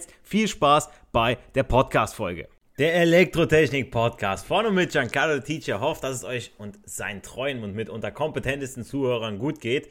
jetzt 0.00 0.14
viel 0.22 0.48
Spaß 0.48 0.88
bei 1.12 1.36
der 1.54 1.64
Podcast-Folge. 1.64 2.48
Der 2.78 2.94
Elektrotechnik-Podcast 2.94 4.46
von 4.46 4.64
und 4.64 4.74
mit 4.74 4.92
Giancarlo 4.92 5.40
Teacher 5.40 5.80
hofft, 5.80 6.04
dass 6.04 6.16
es 6.16 6.24
euch 6.24 6.52
und 6.56 6.78
seinen 6.86 7.20
treuen 7.20 7.62
und 7.62 7.74
mitunter 7.74 8.10
kompetentesten 8.10 8.84
Zuhörern 8.84 9.38
gut 9.38 9.60
geht. 9.60 9.90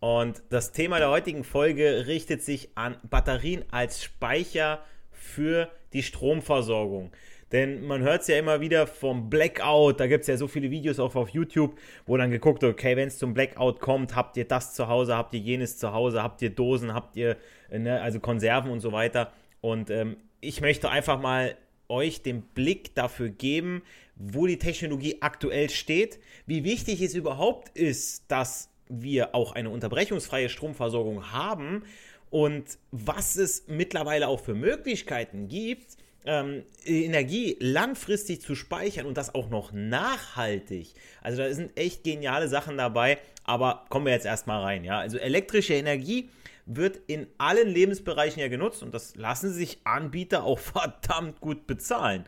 Und 0.00 0.42
das 0.50 0.72
Thema 0.72 0.98
der 0.98 1.10
heutigen 1.10 1.44
Folge 1.44 2.06
richtet 2.08 2.42
sich 2.42 2.70
an 2.74 2.96
Batterien 3.08 3.64
als 3.70 4.02
Speicher 4.02 4.82
für 5.12 5.70
die 5.92 6.02
Stromversorgung. 6.02 7.12
Denn 7.52 7.86
man 7.86 8.02
hört 8.02 8.22
es 8.22 8.28
ja 8.28 8.38
immer 8.38 8.60
wieder 8.60 8.86
vom 8.86 9.30
Blackout, 9.30 10.00
da 10.00 10.06
gibt 10.06 10.22
es 10.22 10.28
ja 10.28 10.36
so 10.36 10.48
viele 10.48 10.70
Videos 10.70 10.98
auch 10.98 11.14
auf 11.14 11.30
YouTube, 11.30 11.78
wo 12.06 12.16
dann 12.16 12.30
geguckt 12.30 12.62
wird, 12.62 12.74
okay, 12.74 12.96
wenn 12.96 13.08
es 13.08 13.18
zum 13.18 13.32
Blackout 13.32 13.80
kommt, 13.80 14.14
habt 14.14 14.36
ihr 14.36 14.44
das 14.44 14.74
zu 14.74 14.88
Hause, 14.88 15.16
habt 15.16 15.32
ihr 15.34 15.40
jenes 15.40 15.78
zu 15.78 15.92
Hause, 15.92 16.22
habt 16.22 16.42
ihr 16.42 16.50
Dosen, 16.50 16.92
habt 16.92 17.16
ihr 17.16 17.36
ne, 17.70 18.02
also 18.02 18.20
Konserven 18.20 18.70
und 18.70 18.80
so 18.80 18.92
weiter. 18.92 19.32
Und 19.60 19.88
ähm, 19.90 20.18
ich 20.40 20.60
möchte 20.60 20.90
einfach 20.90 21.20
mal 21.20 21.56
euch 21.88 22.22
den 22.22 22.42
Blick 22.42 22.94
dafür 22.94 23.30
geben, 23.30 23.82
wo 24.14 24.46
die 24.46 24.58
Technologie 24.58 25.18
aktuell 25.20 25.70
steht, 25.70 26.18
wie 26.46 26.64
wichtig 26.64 27.00
es 27.00 27.14
überhaupt 27.14 27.76
ist, 27.76 28.30
dass 28.30 28.70
wir 28.88 29.34
auch 29.34 29.52
eine 29.52 29.70
unterbrechungsfreie 29.70 30.48
Stromversorgung 30.48 31.32
haben 31.32 31.84
und 32.30 32.78
was 32.90 33.36
es 33.36 33.64
mittlerweile 33.68 34.28
auch 34.28 34.40
für 34.40 34.54
Möglichkeiten 34.54 35.48
gibt, 35.48 35.96
ähm, 36.28 36.62
Energie 36.84 37.56
langfristig 37.58 38.42
zu 38.42 38.54
speichern 38.54 39.06
und 39.06 39.16
das 39.16 39.34
auch 39.34 39.48
noch 39.48 39.72
nachhaltig. 39.72 40.92
Also 41.22 41.38
da 41.38 41.52
sind 41.52 41.76
echt 41.76 42.04
geniale 42.04 42.48
Sachen 42.48 42.76
dabei, 42.76 43.18
aber 43.44 43.86
kommen 43.88 44.04
wir 44.04 44.12
jetzt 44.12 44.26
erstmal 44.26 44.62
rein. 44.62 44.84
Ja? 44.84 44.98
Also 44.98 45.16
elektrische 45.16 45.72
Energie 45.72 46.28
wird 46.66 47.00
in 47.06 47.26
allen 47.38 47.68
Lebensbereichen 47.68 48.42
ja 48.42 48.48
genutzt 48.48 48.82
und 48.82 48.92
das 48.92 49.16
lassen 49.16 49.52
sich 49.52 49.78
Anbieter 49.84 50.44
auch 50.44 50.58
verdammt 50.58 51.40
gut 51.40 51.66
bezahlen. 51.66 52.26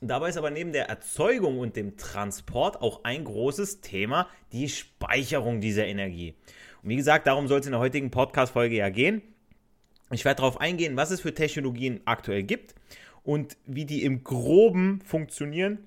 Dabei 0.00 0.30
ist 0.30 0.36
aber 0.36 0.50
neben 0.50 0.72
der 0.72 0.88
Erzeugung 0.88 1.60
und 1.60 1.76
dem 1.76 1.96
Transport 1.96 2.82
auch 2.82 3.04
ein 3.04 3.22
großes 3.24 3.80
Thema 3.80 4.28
die 4.52 4.68
Speicherung 4.68 5.60
dieser 5.60 5.86
Energie. 5.86 6.34
Und 6.82 6.90
wie 6.90 6.96
gesagt, 6.96 7.28
darum 7.28 7.46
soll 7.46 7.60
es 7.60 7.66
in 7.66 7.72
der 7.72 7.80
heutigen 7.80 8.10
Podcast-Folge 8.10 8.76
ja 8.76 8.90
gehen. 8.90 9.22
Ich 10.10 10.24
werde 10.24 10.38
darauf 10.38 10.60
eingehen, 10.60 10.96
was 10.96 11.10
es 11.10 11.20
für 11.20 11.34
Technologien 11.34 12.00
aktuell 12.04 12.42
gibt 12.42 12.74
und 13.28 13.58
wie 13.66 13.84
die 13.84 14.04
im 14.04 14.24
groben 14.24 15.02
funktionieren 15.04 15.80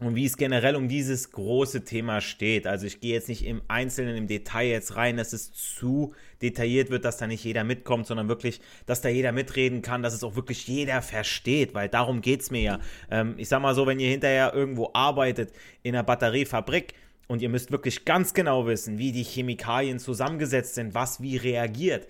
und 0.00 0.16
wie 0.16 0.24
es 0.24 0.36
generell 0.36 0.74
um 0.74 0.88
dieses 0.88 1.30
große 1.30 1.84
Thema 1.84 2.20
steht. 2.20 2.66
Also 2.66 2.86
ich 2.86 2.98
gehe 2.98 3.14
jetzt 3.14 3.28
nicht 3.28 3.46
im 3.46 3.62
Einzelnen, 3.68 4.16
im 4.16 4.26
Detail 4.26 4.66
jetzt 4.66 4.96
rein, 4.96 5.16
dass 5.16 5.32
es 5.32 5.52
zu 5.52 6.12
detailliert 6.42 6.90
wird, 6.90 7.04
dass 7.04 7.18
da 7.18 7.28
nicht 7.28 7.44
jeder 7.44 7.62
mitkommt, 7.62 8.08
sondern 8.08 8.26
wirklich, 8.26 8.60
dass 8.84 9.00
da 9.00 9.08
jeder 9.08 9.30
mitreden 9.30 9.80
kann, 9.80 10.02
dass 10.02 10.12
es 10.12 10.24
auch 10.24 10.34
wirklich 10.34 10.66
jeder 10.66 11.02
versteht, 11.02 11.72
weil 11.72 11.88
darum 11.88 12.20
geht 12.20 12.40
es 12.40 12.50
mir 12.50 12.62
ja. 12.62 12.80
Ähm, 13.12 13.34
ich 13.36 13.48
sag 13.48 13.62
mal 13.62 13.76
so, 13.76 13.86
wenn 13.86 14.00
ihr 14.00 14.10
hinterher 14.10 14.52
irgendwo 14.52 14.90
arbeitet 14.92 15.52
in 15.84 15.94
einer 15.94 16.02
Batteriefabrik, 16.02 16.94
und 17.28 17.42
ihr 17.42 17.48
müsst 17.48 17.72
wirklich 17.72 18.04
ganz 18.04 18.34
genau 18.34 18.68
wissen, 18.68 18.98
wie 18.98 19.10
die 19.10 19.24
Chemikalien 19.24 19.98
zusammengesetzt 19.98 20.76
sind, 20.76 20.94
was 20.94 21.20
wie 21.20 21.36
reagiert, 21.36 22.06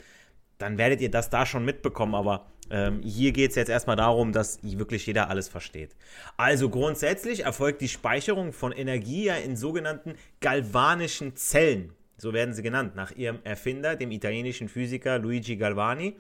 dann 0.59 0.77
werdet 0.77 1.01
ihr 1.01 1.11
das 1.11 1.31
da 1.31 1.47
schon 1.47 1.65
mitbekommen. 1.65 2.15
Aber 2.15 2.47
ähm, 2.71 3.01
hier 3.03 3.33
geht 3.33 3.51
es 3.51 3.57
jetzt 3.57 3.69
erstmal 3.69 3.97
darum, 3.97 4.33
dass 4.33 4.59
wirklich 4.63 5.07
jeder 5.07 5.31
alles 5.31 5.49
versteht. 5.49 5.95
Also 6.37 6.69
grundsätzlich 6.69 7.45
erfolgt 7.45 7.81
die 7.81 7.89
Speicherung 7.89 8.53
von 8.53 8.73
Energie 8.73 9.25
ja 9.25 9.35
in 9.37 9.57
sogenannten 9.57 10.15
galvanischen 10.41 11.37
Zellen. 11.37 11.93
So 12.19 12.33
werden 12.33 12.55
sie 12.55 12.63
genannt, 12.63 12.97
nach 12.97 13.13
ihrem 13.13 13.41
Erfinder, 13.45 13.95
dem 13.95 14.11
italienischen 14.11 14.69
Physiker 14.69 15.19
Luigi 15.19 15.57
Galvani, 15.57 16.17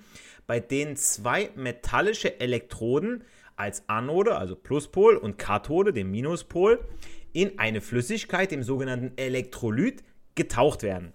bei 0.47 0.61
denen 0.61 0.97
zwei 0.97 1.51
metallische 1.57 2.39
Elektroden 2.39 3.25
als 3.57 3.89
Anode, 3.89 4.37
also 4.37 4.55
Pluspol, 4.55 5.17
und 5.17 5.39
Kathode, 5.39 5.93
dem 5.93 6.11
Minuspol, 6.11 6.85
in 7.33 7.59
eine 7.59 7.81
Flüssigkeit, 7.81 8.51
dem 8.51 8.63
sogenannten 8.63 9.13
Elektrolyt, 9.17 10.05
getaucht 10.35 10.83
werden. 10.83 11.15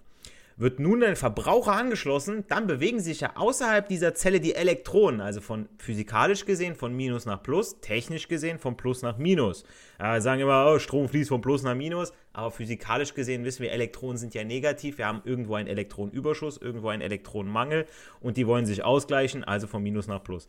Wird 0.62 0.78
nun 0.78 1.02
ein 1.02 1.16
Verbraucher 1.16 1.72
angeschlossen, 1.72 2.44
dann 2.46 2.68
bewegen 2.68 3.00
sich 3.00 3.18
ja 3.18 3.32
außerhalb 3.34 3.88
dieser 3.88 4.14
Zelle 4.14 4.38
die 4.38 4.54
Elektronen, 4.54 5.20
also 5.20 5.40
von 5.40 5.68
physikalisch 5.76 6.44
gesehen 6.44 6.76
von 6.76 6.94
Minus 6.94 7.26
nach 7.26 7.42
Plus, 7.42 7.80
technisch 7.80 8.28
gesehen 8.28 8.60
von 8.60 8.76
Plus 8.76 9.02
nach 9.02 9.18
Minus. 9.18 9.64
Ja, 9.98 10.12
wir 10.12 10.20
sagen 10.20 10.40
immer, 10.40 10.70
oh, 10.72 10.78
Strom 10.78 11.08
fließt 11.08 11.30
von 11.30 11.40
Plus 11.40 11.64
nach 11.64 11.74
Minus, 11.74 12.12
aber 12.32 12.52
physikalisch 12.52 13.12
gesehen 13.14 13.44
wissen 13.44 13.64
wir, 13.64 13.72
Elektronen 13.72 14.18
sind 14.18 14.34
ja 14.34 14.44
negativ. 14.44 14.98
Wir 14.98 15.08
haben 15.08 15.22
irgendwo 15.24 15.56
einen 15.56 15.66
Elektronenüberschuss, 15.66 16.58
irgendwo 16.58 16.90
einen 16.90 17.02
Elektronenmangel 17.02 17.86
und 18.20 18.36
die 18.36 18.46
wollen 18.46 18.64
sich 18.64 18.84
ausgleichen, 18.84 19.42
also 19.42 19.66
von 19.66 19.82
Minus 19.82 20.06
nach 20.06 20.22
Plus. 20.22 20.46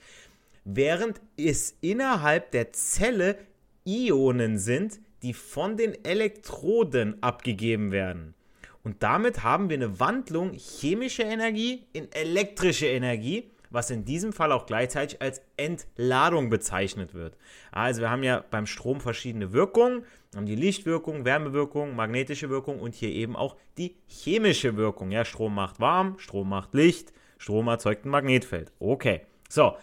Während 0.63 1.21
es 1.37 1.75
innerhalb 1.81 2.51
der 2.51 2.71
Zelle 2.71 3.35
Ionen 3.83 4.59
sind, 4.59 4.99
die 5.23 5.33
von 5.33 5.75
den 5.75 6.05
Elektroden 6.05 7.17
abgegeben 7.23 7.91
werden. 7.91 8.35
Und 8.83 9.01
damit 9.01 9.43
haben 9.43 9.69
wir 9.69 9.77
eine 9.77 9.99
Wandlung 9.99 10.53
chemischer 10.53 11.25
Energie 11.25 11.85
in 11.93 12.11
elektrische 12.11 12.87
Energie, 12.87 13.49
was 13.69 13.89
in 13.89 14.05
diesem 14.05 14.33
Fall 14.33 14.51
auch 14.51 14.65
gleichzeitig 14.65 15.21
als 15.21 15.41
Entladung 15.57 16.49
bezeichnet 16.49 17.13
wird. 17.13 17.37
Also 17.71 18.01
wir 18.01 18.11
haben 18.11 18.23
ja 18.23 18.43
beim 18.51 18.67
Strom 18.67 18.99
verschiedene 19.01 19.51
Wirkungen. 19.51 20.03
Wir 20.31 20.37
haben 20.37 20.45
die 20.45 20.55
Lichtwirkung, 20.55 21.25
Wärmewirkung, 21.25 21.95
magnetische 21.95 22.49
Wirkung 22.49 22.79
und 22.79 22.93
hier 22.93 23.09
eben 23.09 23.35
auch 23.35 23.55
die 23.77 23.95
chemische 24.07 24.77
Wirkung. 24.77 25.11
Ja, 25.11 25.25
Strom 25.25 25.55
macht 25.55 25.79
warm, 25.79 26.19
Strom 26.19 26.49
macht 26.49 26.73
Licht, 26.75 27.13
Strom 27.37 27.67
erzeugt 27.67 28.05
ein 28.05 28.09
Magnetfeld. 28.09 28.71
Okay. 28.79 29.21
So, 29.49 29.75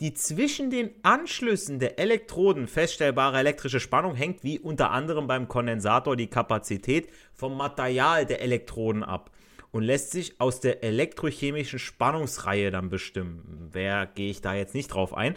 die 0.00 0.12
zwischen 0.14 0.70
den 0.70 0.90
Anschlüssen 1.02 1.78
der 1.78 1.98
Elektroden 1.98 2.66
feststellbare 2.66 3.38
elektrische 3.38 3.80
Spannung 3.80 4.14
hängt 4.14 4.42
wie 4.42 4.58
unter 4.58 4.90
anderem 4.90 5.26
beim 5.26 5.48
Kondensator 5.48 6.16
die 6.16 6.26
Kapazität 6.26 7.08
vom 7.32 7.56
Material 7.56 8.26
der 8.26 8.42
Elektroden 8.42 9.04
ab 9.04 9.30
und 9.70 9.82
lässt 9.82 10.10
sich 10.10 10.40
aus 10.40 10.60
der 10.60 10.82
elektrochemischen 10.82 11.78
Spannungsreihe 11.78 12.70
dann 12.70 12.90
bestimmen. 12.90 13.68
Wer 13.72 14.06
gehe 14.06 14.30
ich 14.30 14.40
da 14.40 14.54
jetzt 14.54 14.74
nicht 14.74 14.88
drauf 14.88 15.14
ein? 15.14 15.36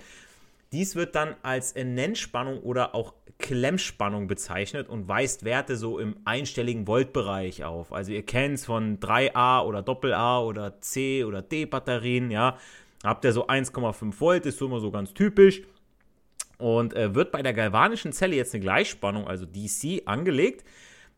Dies 0.72 0.96
wird 0.96 1.16
dann 1.16 1.36
als 1.44 1.76
Nennspannung 1.76 2.60
oder 2.60 2.94
auch 2.94 3.14
Klemmspannung 3.40 4.28
bezeichnet 4.28 4.90
und 4.90 5.08
weist 5.08 5.46
Werte 5.46 5.78
so 5.78 6.00
im 6.00 6.18
einstelligen 6.26 6.88
Voltbereich 6.88 7.64
auf. 7.64 7.94
Also 7.94 8.12
ihr 8.12 8.26
kennt 8.26 8.56
es 8.56 8.66
von 8.66 9.00
3A 9.00 9.64
oder 9.64 9.82
Doppel-A 9.82 10.42
oder 10.42 10.82
C 10.82 11.24
oder 11.24 11.42
D 11.42 11.66
Batterien, 11.66 12.32
ja 12.32 12.58
habt 13.04 13.26
ihr 13.26 13.34
so 13.34 13.48
1,5 13.48 14.20
Volt, 14.20 14.46
ist 14.46 14.58
so 14.58 14.66
immer 14.66 14.80
so 14.80 14.92
ganz 14.92 15.14
typisch. 15.14 15.62
Und 16.58 16.96
äh, 16.96 17.14
wird 17.14 17.32
bei 17.32 17.44
der 17.44 17.54
galvanischen 17.54 18.14
Zelle 18.14 18.36
jetzt 18.36 18.54
eine 18.54 18.62
Gleichspannung, 18.62 19.28
also 19.28 19.46
DC, 19.46 20.04
angelegt, 20.06 20.66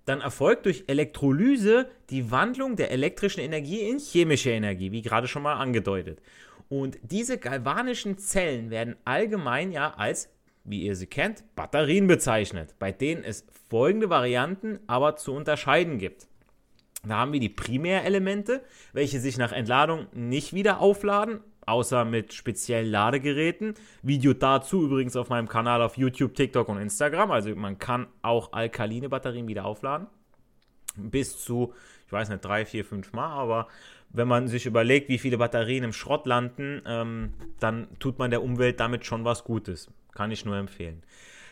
dann 0.06 0.22
erfolgt 0.22 0.66
durch 0.66 0.86
Elektrolyse 0.88 1.88
die 2.10 2.32
Wandlung 2.32 2.76
der 2.76 2.92
elektrischen 2.92 3.42
Energie 3.42 3.82
in 3.82 4.00
chemische 4.00 4.50
Energie, 4.50 4.92
wie 4.92 5.02
gerade 5.02 5.28
schon 5.28 5.44
mal 5.44 5.54
angedeutet. 5.54 6.20
Und 6.68 6.98
diese 7.04 7.38
galvanischen 7.38 8.18
Zellen 8.18 8.70
werden 8.70 8.96
allgemein 9.06 9.72
ja 9.72 9.94
als, 9.96 10.30
wie 10.64 10.82
ihr 10.84 10.96
sie 10.96 11.08
kennt, 11.08 11.44
Batterien 11.56 12.08
bezeichnet, 12.08 12.76
bei 12.80 12.92
denen 12.92 13.24
es 13.24 13.46
folgende 13.70 14.10
Varianten 14.10 14.80
aber 14.88 15.16
zu 15.16 15.34
unterscheiden 15.34 16.00
gibt. 16.00 16.28
Da 17.08 17.18
haben 17.18 17.34
wir 17.34 17.40
die 17.40 17.50
Primärelemente, 17.50 18.62
welche 18.94 19.20
sich 19.20 19.38
nach 19.38 19.52
Entladung 19.52 20.08
nicht 20.14 20.54
wieder 20.54 20.80
aufladen 20.80 21.40
außer 21.70 22.04
mit 22.06 22.34
speziellen 22.34 22.90
Ladegeräten. 22.90 23.76
Video 24.02 24.34
dazu 24.34 24.84
übrigens 24.84 25.16
auf 25.16 25.30
meinem 25.30 25.48
Kanal 25.48 25.82
auf 25.82 25.98
YouTube, 25.98 26.34
TikTok 26.36 26.68
und 26.68 26.78
Instagram. 26.78 27.32
Also 27.32 27.56
man 27.56 27.78
kann 27.78 28.08
auch 28.22 28.52
alkaline 28.54 29.10
Batterien 29.10 29.48
wieder 29.48 29.66
aufladen. 29.66 30.08
Bis 30.98 31.40
zu, 31.40 31.74
Ich 32.08 32.12
weiß 32.12 32.30
nicht, 32.30 32.44
drei, 32.44 32.66
vier, 32.66 32.84
fünf 32.84 33.14
Mal, 33.14 33.30
aber 33.30 33.68
wenn 34.12 34.28
man 34.28 34.48
sich 34.48 34.66
überlegt, 34.66 35.08
wie 35.10 35.20
viele 35.20 35.38
Batterien 35.38 35.84
im 35.84 35.94
Schrott 35.94 36.26
landen, 36.26 36.82
ähm, 36.88 37.34
dann 37.60 37.88
tut 38.00 38.18
man 38.18 38.32
der 38.32 38.42
Umwelt 38.42 38.80
damit 38.80 39.06
schon 39.06 39.24
was 39.24 39.44
Gutes. 39.44 39.92
Kann 40.14 40.32
ich 40.32 40.46
nur 40.46 40.58
empfehlen. 40.58 41.04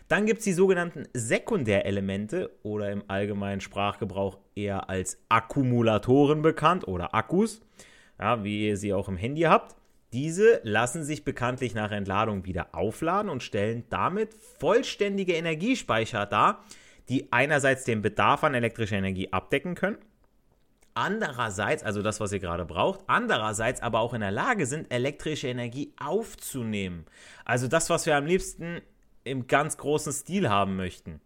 Dann 0.08 0.26
gibt 0.26 0.40
es 0.40 0.46
die 0.46 0.54
sogenannten 0.54 1.04
Sekundärelemente 1.14 2.50
oder 2.64 2.92
im 2.92 3.04
allgemeinen 3.08 3.62
Sprachgebrauch 3.62 4.38
eher 4.56 4.90
als 4.90 5.22
Akkumulatoren 5.30 6.42
bekannt 6.42 6.88
oder 6.88 7.14
Akkus, 7.14 7.62
ja, 8.20 8.44
wie 8.44 8.68
ihr 8.68 8.78
sie 8.78 8.94
auch 8.94 9.10
im 9.10 9.18
Handy 9.18 9.42
habt. 9.42 9.76
Diese 10.14 10.62
lassen 10.64 11.04
sich 11.04 11.26
bekanntlich 11.26 11.76
nach 11.76 11.92
Entladung 11.92 12.46
wieder 12.46 12.74
aufladen 12.74 13.30
und 13.30 13.44
stellen 13.44 13.84
damit 13.90 14.34
vollständige 14.34 15.34
Energiespeicher 15.34 16.26
dar, 16.26 16.64
die 17.10 17.32
einerseits 17.32 17.84
den 17.84 18.02
Bedarf 18.02 18.44
an 18.44 18.54
elektrischer 18.54 18.98
Energie 18.98 19.32
abdecken 19.32 19.76
können, 19.76 19.98
andererseits, 20.98 21.84
also 21.84 22.02
das, 22.02 22.20
was 22.20 22.32
ihr 22.32 22.40
gerade 22.40 22.66
braucht, 22.66 23.02
andererseits 23.08 23.82
aber 23.82 24.00
auch 24.00 24.14
in 24.14 24.22
der 24.22 24.32
Lage 24.32 24.66
sind, 24.66 24.92
elektrische 24.92 25.48
Energie 25.48 25.94
aufzunehmen. 26.00 27.06
Also 27.46 27.68
das, 27.68 27.90
was 27.90 28.06
wir 28.08 28.18
am 28.18 28.26
liebsten 28.26 28.82
im 29.24 29.46
ganz 29.48 29.78
großen 29.78 30.12
Stil 30.12 30.50
haben 30.50 30.76
möchten. 30.76 31.22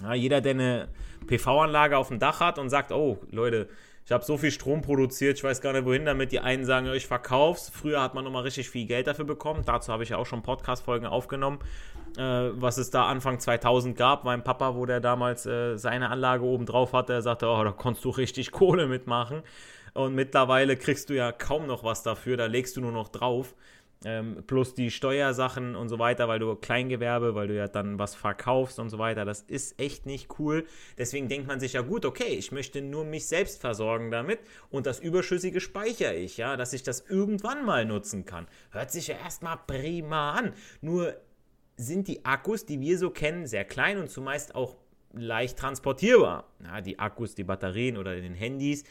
Ja, 0.00 0.14
jeder, 0.14 0.40
der 0.40 0.52
eine 0.52 0.88
PV-Anlage 1.26 1.98
auf 1.98 2.08
dem 2.08 2.20
Dach 2.20 2.40
hat 2.40 2.58
und 2.58 2.70
sagt, 2.70 2.92
oh 2.92 3.18
Leute, 3.30 3.68
ich 4.04 4.10
habe 4.10 4.24
so 4.24 4.36
viel 4.36 4.50
Strom 4.50 4.82
produziert, 4.82 5.38
ich 5.38 5.44
weiß 5.44 5.60
gar 5.60 5.72
nicht 5.72 5.84
wohin 5.84 6.04
damit. 6.04 6.32
Die 6.32 6.40
einen 6.40 6.64
sagen, 6.64 6.86
ich 6.92 7.06
verkauf's. 7.06 7.70
Früher 7.70 8.02
hat 8.02 8.14
man 8.14 8.24
nochmal 8.24 8.42
richtig 8.42 8.68
viel 8.68 8.86
Geld 8.86 9.06
dafür 9.06 9.24
bekommen. 9.24 9.62
Dazu 9.64 9.92
habe 9.92 10.02
ich 10.02 10.08
ja 10.08 10.16
auch 10.16 10.26
schon 10.26 10.42
Podcast-Folgen 10.42 11.06
aufgenommen, 11.06 11.60
äh, 12.16 12.50
was 12.54 12.78
es 12.78 12.90
da 12.90 13.06
Anfang 13.06 13.38
2000 13.38 13.96
gab. 13.96 14.24
Mein 14.24 14.42
Papa, 14.42 14.74
wo 14.74 14.86
der 14.86 15.00
damals 15.00 15.46
äh, 15.46 15.76
seine 15.76 16.10
Anlage 16.10 16.44
oben 16.44 16.66
drauf 16.66 16.92
hatte, 16.92 17.12
der 17.12 17.22
sagte, 17.22 17.46
oh, 17.46 17.62
da 17.62 17.70
konntest 17.70 18.04
du 18.04 18.10
richtig 18.10 18.50
Kohle 18.52 18.88
mitmachen. 18.88 19.42
Und 19.94 20.14
mittlerweile 20.14 20.76
kriegst 20.76 21.10
du 21.10 21.14
ja 21.14 21.30
kaum 21.30 21.66
noch 21.66 21.84
was 21.84 22.02
dafür, 22.02 22.36
da 22.36 22.46
legst 22.46 22.76
du 22.76 22.80
nur 22.80 22.92
noch 22.92 23.08
drauf. 23.08 23.54
Ähm, 24.04 24.42
plus 24.46 24.74
die 24.74 24.90
Steuersachen 24.90 25.76
und 25.76 25.88
so 25.88 25.98
weiter, 25.98 26.28
weil 26.28 26.38
du 26.38 26.54
Kleingewerbe, 26.56 27.34
weil 27.34 27.48
du 27.48 27.54
ja 27.54 27.68
dann 27.68 27.98
was 27.98 28.14
verkaufst 28.14 28.78
und 28.78 28.90
so 28.90 28.98
weiter. 28.98 29.24
Das 29.24 29.42
ist 29.42 29.78
echt 29.80 30.06
nicht 30.06 30.38
cool. 30.38 30.66
Deswegen 30.98 31.28
denkt 31.28 31.46
man 31.46 31.60
sich 31.60 31.74
ja 31.74 31.82
gut, 31.82 32.04
okay, 32.04 32.34
ich 32.34 32.52
möchte 32.52 32.82
nur 32.82 33.04
mich 33.04 33.26
selbst 33.26 33.60
versorgen 33.60 34.10
damit 34.10 34.40
und 34.70 34.86
das 34.86 34.98
Überschüssige 34.98 35.60
speichere 35.60 36.14
ich, 36.14 36.36
ja, 36.36 36.56
dass 36.56 36.72
ich 36.72 36.82
das 36.82 37.00
irgendwann 37.08 37.64
mal 37.64 37.84
nutzen 37.84 38.24
kann. 38.24 38.46
Hört 38.70 38.90
sich 38.90 39.08
ja 39.08 39.16
erstmal 39.16 39.58
prima 39.66 40.32
an. 40.32 40.52
Nur 40.80 41.14
sind 41.76 42.08
die 42.08 42.24
Akkus, 42.24 42.66
die 42.66 42.80
wir 42.80 42.98
so 42.98 43.10
kennen, 43.10 43.46
sehr 43.46 43.64
klein 43.64 43.98
und 43.98 44.10
zumeist 44.10 44.54
auch 44.54 44.76
leicht 45.12 45.58
transportierbar. 45.58 46.48
Ja, 46.64 46.80
die 46.80 46.98
Akkus, 46.98 47.34
die 47.34 47.44
Batterien 47.44 47.96
oder 47.96 48.16
in 48.16 48.22
den 48.22 48.34
Handys 48.34 48.84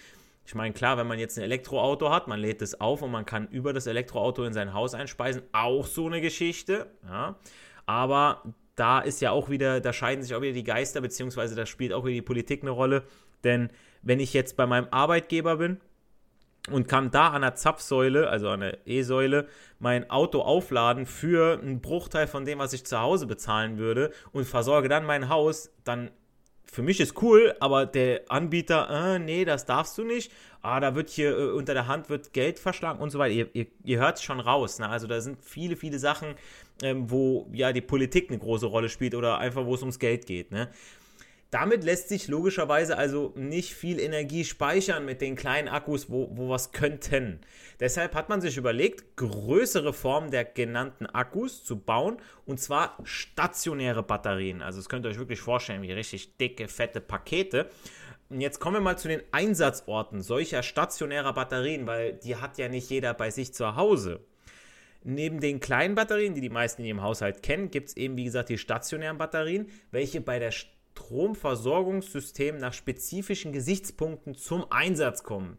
ich 0.51 0.55
meine, 0.55 0.73
klar, 0.73 0.97
wenn 0.97 1.07
man 1.07 1.17
jetzt 1.17 1.37
ein 1.37 1.45
Elektroauto 1.45 2.09
hat, 2.09 2.27
man 2.27 2.37
lädt 2.37 2.61
es 2.61 2.81
auf 2.81 3.01
und 3.01 3.09
man 3.09 3.25
kann 3.25 3.47
über 3.47 3.71
das 3.71 3.87
Elektroauto 3.87 4.43
in 4.43 4.51
sein 4.51 4.73
Haus 4.73 4.93
einspeisen, 4.93 5.43
auch 5.53 5.85
so 5.85 6.07
eine 6.07 6.19
Geschichte. 6.19 6.87
Ja. 7.07 7.37
Aber 7.85 8.43
da 8.75 8.99
ist 8.99 9.21
ja 9.21 9.31
auch 9.31 9.49
wieder, 9.49 9.79
da 9.79 9.93
scheiden 9.93 10.25
sich 10.25 10.35
auch 10.35 10.41
wieder 10.41 10.51
die 10.51 10.65
Geister, 10.65 10.99
beziehungsweise 10.99 11.55
da 11.55 11.65
spielt 11.65 11.93
auch 11.93 12.03
wieder 12.03 12.15
die 12.15 12.21
Politik 12.21 12.63
eine 12.63 12.71
Rolle. 12.71 13.03
Denn 13.45 13.69
wenn 14.01 14.19
ich 14.19 14.33
jetzt 14.33 14.57
bei 14.57 14.65
meinem 14.65 14.89
Arbeitgeber 14.91 15.55
bin 15.55 15.79
und 16.69 16.89
kann 16.89 17.11
da 17.11 17.29
an 17.29 17.43
der 17.43 17.55
Zapfsäule, 17.55 18.27
also 18.27 18.49
an 18.49 18.59
der 18.59 18.85
E-Säule, 18.85 19.47
mein 19.79 20.09
Auto 20.09 20.41
aufladen 20.41 21.05
für 21.05 21.61
einen 21.61 21.79
Bruchteil 21.79 22.27
von 22.27 22.43
dem, 22.43 22.59
was 22.59 22.73
ich 22.73 22.85
zu 22.85 22.99
Hause 22.99 23.25
bezahlen 23.25 23.77
würde 23.77 24.11
und 24.33 24.43
versorge 24.43 24.89
dann 24.89 25.05
mein 25.05 25.29
Haus, 25.29 25.71
dann 25.85 26.11
für 26.73 26.81
mich 26.81 27.01
ist 27.01 27.21
cool, 27.21 27.53
aber 27.59 27.85
der 27.85 28.21
Anbieter, 28.29 29.15
äh, 29.15 29.19
nee, 29.19 29.43
das 29.43 29.65
darfst 29.65 29.97
du 29.97 30.05
nicht. 30.05 30.31
Ah, 30.61 30.79
da 30.79 30.95
wird 30.95 31.09
hier 31.09 31.37
äh, 31.37 31.51
unter 31.51 31.73
der 31.73 31.87
Hand 31.87 32.09
wird 32.09 32.31
Geld 32.31 32.59
verschlagen 32.59 32.99
und 32.99 33.09
so 33.09 33.19
weiter. 33.19 33.33
Ihr, 33.33 33.49
ihr, 33.53 33.65
ihr 33.83 33.99
hört 33.99 34.17
es 34.17 34.23
schon 34.23 34.39
raus. 34.39 34.79
Ne? 34.79 34.87
Also 34.87 35.05
da 35.05 35.19
sind 35.19 35.43
viele, 35.43 35.75
viele 35.75 35.99
Sachen, 35.99 36.35
ähm, 36.81 37.11
wo 37.11 37.49
ja 37.51 37.73
die 37.73 37.81
Politik 37.81 38.29
eine 38.29 38.39
große 38.39 38.67
Rolle 38.67 38.87
spielt 38.87 39.15
oder 39.15 39.37
einfach, 39.37 39.65
wo 39.65 39.75
es 39.75 39.81
ums 39.81 39.99
Geld 39.99 40.25
geht. 40.25 40.51
Ne? 40.51 40.69
Damit 41.51 41.83
lässt 41.83 42.07
sich 42.07 42.29
logischerweise 42.29 42.97
also 42.97 43.33
nicht 43.35 43.73
viel 43.73 43.99
Energie 43.99 44.45
speichern 44.45 45.03
mit 45.03 45.19
den 45.19 45.35
kleinen 45.35 45.67
Akkus, 45.67 46.09
wo, 46.09 46.29
wo 46.31 46.47
was 46.47 46.71
könnten. 46.71 47.41
Deshalb 47.81 48.15
hat 48.15 48.29
man 48.29 48.39
sich 48.39 48.55
überlegt, 48.55 49.17
größere 49.17 49.91
Formen 49.91 50.31
der 50.31 50.45
genannten 50.45 51.07
Akkus 51.07 51.65
zu 51.65 51.77
bauen 51.77 52.17
und 52.45 52.61
zwar 52.61 52.97
stationäre 53.03 54.01
Batterien. 54.01 54.61
Also 54.61 54.79
das 54.79 54.87
könnt 54.87 55.05
ihr 55.05 55.09
euch 55.09 55.19
wirklich 55.19 55.41
vorstellen, 55.41 55.81
wie 55.81 55.91
richtig 55.91 56.37
dicke, 56.37 56.69
fette 56.69 57.01
Pakete. 57.01 57.69
Und 58.29 58.39
jetzt 58.39 58.61
kommen 58.61 58.77
wir 58.77 58.81
mal 58.81 58.97
zu 58.97 59.09
den 59.09 59.21
Einsatzorten 59.33 60.21
solcher 60.21 60.63
stationärer 60.63 61.33
Batterien, 61.33 61.85
weil 61.85 62.13
die 62.13 62.37
hat 62.37 62.59
ja 62.59 62.69
nicht 62.69 62.89
jeder 62.89 63.13
bei 63.13 63.29
sich 63.29 63.53
zu 63.53 63.75
Hause. 63.75 64.21
Neben 65.03 65.41
den 65.41 65.59
kleinen 65.59 65.95
Batterien, 65.95 66.33
die 66.33 66.41
die 66.41 66.49
meisten 66.49 66.81
in 66.83 66.87
ihrem 66.87 67.01
Haushalt 67.01 67.43
kennen, 67.43 67.71
gibt 67.71 67.89
es 67.89 67.97
eben, 67.97 68.15
wie 68.15 68.23
gesagt, 68.23 68.47
die 68.47 68.57
stationären 68.57 69.17
Batterien, 69.17 69.67
welche 69.91 70.21
bei 70.21 70.39
der 70.39 70.51
Stromversorgungssystem 71.11 72.57
nach 72.57 72.73
spezifischen 72.73 73.51
Gesichtspunkten 73.51 74.35
zum 74.35 74.71
Einsatz 74.71 75.23
kommen. 75.23 75.57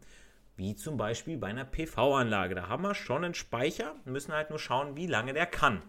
Wie 0.55 0.75
zum 0.75 0.97
Beispiel 0.97 1.37
bei 1.37 1.47
einer 1.47 1.65
PV-Anlage. 1.65 2.55
Da 2.55 2.69
haben 2.69 2.83
wir 2.83 2.95
schon 2.95 3.23
einen 3.23 3.33
Speicher, 3.33 3.95
müssen 4.05 4.33
halt 4.33 4.49
nur 4.49 4.59
schauen, 4.59 4.97
wie 4.97 5.07
lange 5.07 5.33
der 5.33 5.45
kann. 5.45 5.81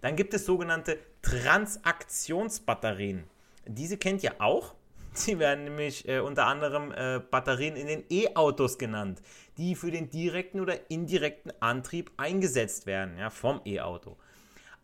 Dann 0.00 0.16
gibt 0.16 0.34
es 0.34 0.46
sogenannte 0.46 0.98
Transaktionsbatterien. 1.22 3.24
Diese 3.66 3.96
kennt 3.96 4.22
ihr 4.22 4.40
auch. 4.40 4.74
Sie 5.14 5.38
werden 5.38 5.64
nämlich 5.64 6.08
äh, 6.08 6.20
unter 6.20 6.46
anderem 6.46 6.90
äh, 6.92 7.20
Batterien 7.30 7.76
in 7.76 7.86
den 7.86 8.04
E-Autos 8.08 8.78
genannt, 8.78 9.20
die 9.58 9.74
für 9.74 9.90
den 9.90 10.08
direkten 10.08 10.60
oder 10.60 10.90
indirekten 10.90 11.52
Antrieb 11.60 12.10
eingesetzt 12.16 12.86
werden, 12.86 13.18
ja, 13.18 13.28
vom 13.28 13.60
E-Auto. 13.66 14.16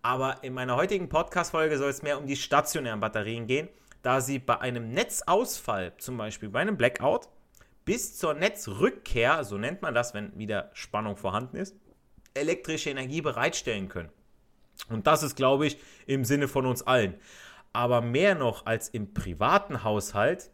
Aber 0.03 0.45
in 0.45 0.53
meiner 0.53 0.77
heutigen 0.77 1.09
Podcast-Folge 1.09 1.79
soll 1.79 1.89
es 1.91 2.03
mehr 2.03 2.19
um 2.19 2.27
die 2.27 2.37
stationären 2.37 3.01
Batterien 3.01 3.47
gehen 3.47 3.71
da 4.03 4.21
sie 4.21 4.39
bei 4.39 4.61
einem 4.61 4.93
Netzausfall, 4.93 5.95
zum 5.99 6.17
Beispiel 6.17 6.49
bei 6.49 6.61
einem 6.61 6.77
Blackout, 6.77 7.29
bis 7.85 8.17
zur 8.17 8.35
Netzrückkehr, 8.35 9.45
so 9.45 9.57
nennt 9.57 9.83
man 9.83 9.95
das, 9.95 10.15
wenn 10.15 10.37
wieder 10.39 10.71
Spannung 10.75 11.17
vorhanden 11.17 11.57
ist, 11.57 11.75
elektrische 12.35 12.91
Energie 12.91 13.21
bereitstellen 13.21 13.89
können. 13.89 14.11
Und 14.89 15.07
das 15.07 15.23
ist, 15.23 15.37
glaube 15.37 15.67
ich, 15.67 15.79
im 16.07 16.25
Sinne 16.25 16.49
von 16.49 16.67
uns 16.67 16.83
allen. 16.83 17.15
Aber 17.73 18.01
mehr 18.01 18.35
noch 18.35 18.67
als 18.67 18.89
im 18.89 19.13
privaten 19.15 19.85
Haushalt 19.85 20.51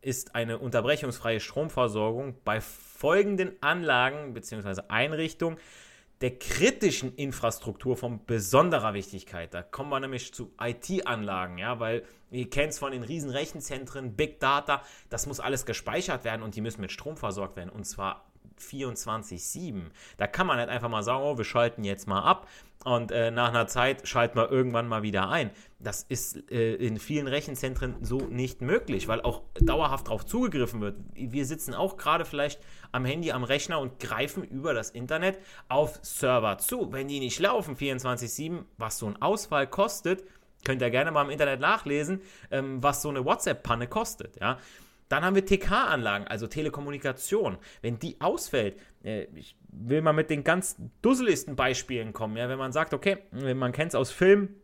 ist 0.00 0.34
eine 0.34 0.58
unterbrechungsfreie 0.58 1.40
Stromversorgung 1.40 2.36
bei 2.44 2.60
folgenden 2.60 3.60
Anlagen 3.60 4.34
bzw. 4.34 4.82
Einrichtungen 4.88 5.58
der 6.20 6.38
kritischen 6.38 7.14
Infrastruktur 7.14 7.96
von 7.96 8.24
besonderer 8.24 8.94
Wichtigkeit. 8.94 9.52
Da 9.52 9.62
kommen 9.62 9.90
wir 9.90 10.00
nämlich 10.00 10.32
zu 10.32 10.52
IT-Anlagen, 10.60 11.58
ja, 11.58 11.78
weil 11.78 12.04
ihr 12.30 12.48
kennt 12.48 12.72
es 12.72 12.78
von 12.78 12.92
den 12.92 13.02
riesen 13.02 13.30
Rechenzentren, 13.30 14.16
Big 14.16 14.40
Data, 14.40 14.82
das 15.10 15.26
muss 15.26 15.40
alles 15.40 15.66
gespeichert 15.66 16.24
werden 16.24 16.42
und 16.42 16.56
die 16.56 16.60
müssen 16.62 16.80
mit 16.80 16.90
Strom 16.90 17.16
versorgt 17.16 17.56
werden 17.56 17.70
und 17.70 17.84
zwar 17.84 18.24
24-7. 18.60 19.90
Da 20.16 20.26
kann 20.26 20.46
man 20.46 20.58
nicht 20.58 20.68
einfach 20.68 20.88
mal 20.88 21.02
sagen, 21.02 21.22
oh, 21.22 21.38
wir 21.38 21.44
schalten 21.44 21.84
jetzt 21.84 22.06
mal 22.06 22.22
ab 22.22 22.46
und 22.86 23.10
äh, 23.10 23.32
nach 23.32 23.48
einer 23.48 23.66
Zeit 23.66 24.06
schalten 24.06 24.38
wir 24.38 24.50
irgendwann 24.50 24.86
mal 24.86 25.02
wieder 25.02 25.28
ein. 25.28 25.50
Das 25.80 26.04
ist 26.04 26.50
äh, 26.52 26.74
in 26.74 27.00
vielen 27.00 27.26
Rechenzentren 27.26 27.96
so 28.00 28.18
nicht 28.18 28.60
möglich, 28.60 29.08
weil 29.08 29.20
auch 29.22 29.42
dauerhaft 29.60 30.06
darauf 30.06 30.24
zugegriffen 30.24 30.80
wird. 30.80 30.96
Wir 31.14 31.46
sitzen 31.46 31.74
auch 31.74 31.96
gerade 31.96 32.24
vielleicht 32.24 32.60
am 32.92 33.04
Handy, 33.04 33.32
am 33.32 33.42
Rechner 33.42 33.80
und 33.80 33.98
greifen 33.98 34.44
über 34.44 34.72
das 34.72 34.90
Internet 34.90 35.40
auf 35.68 35.98
Server 36.02 36.58
zu. 36.58 36.92
Wenn 36.92 37.08
die 37.08 37.18
nicht 37.18 37.40
laufen 37.40 37.76
24-7, 37.76 38.62
was 38.78 38.98
so 38.98 39.06
ein 39.06 39.20
Ausfall 39.20 39.66
kostet, 39.66 40.22
könnt 40.64 40.80
ihr 40.80 40.90
gerne 40.90 41.10
mal 41.10 41.24
im 41.24 41.30
Internet 41.30 41.58
nachlesen, 41.58 42.20
ähm, 42.52 42.82
was 42.84 43.02
so 43.02 43.08
eine 43.08 43.24
WhatsApp-Panne 43.24 43.88
kostet. 43.88 44.38
Ja? 44.40 44.58
Dann 45.08 45.24
haben 45.24 45.36
wir 45.36 45.46
TK-Anlagen, 45.46 46.26
also 46.26 46.46
Telekommunikation. 46.46 47.58
Wenn 47.82 47.98
die 47.98 48.20
ausfällt, 48.20 48.78
äh, 49.04 49.26
ich 49.34 49.56
will 49.68 50.02
mal 50.02 50.12
mit 50.12 50.30
den 50.30 50.44
ganz 50.44 50.76
dusseligsten 51.02 51.56
Beispielen 51.56 52.12
kommen. 52.12 52.36
Ja? 52.36 52.48
Wenn 52.48 52.58
man 52.58 52.72
sagt, 52.72 52.94
okay, 52.94 53.18
man 53.30 53.72
kennt 53.72 53.90
es 53.90 53.94
aus 53.94 54.10
Filmen, 54.10 54.56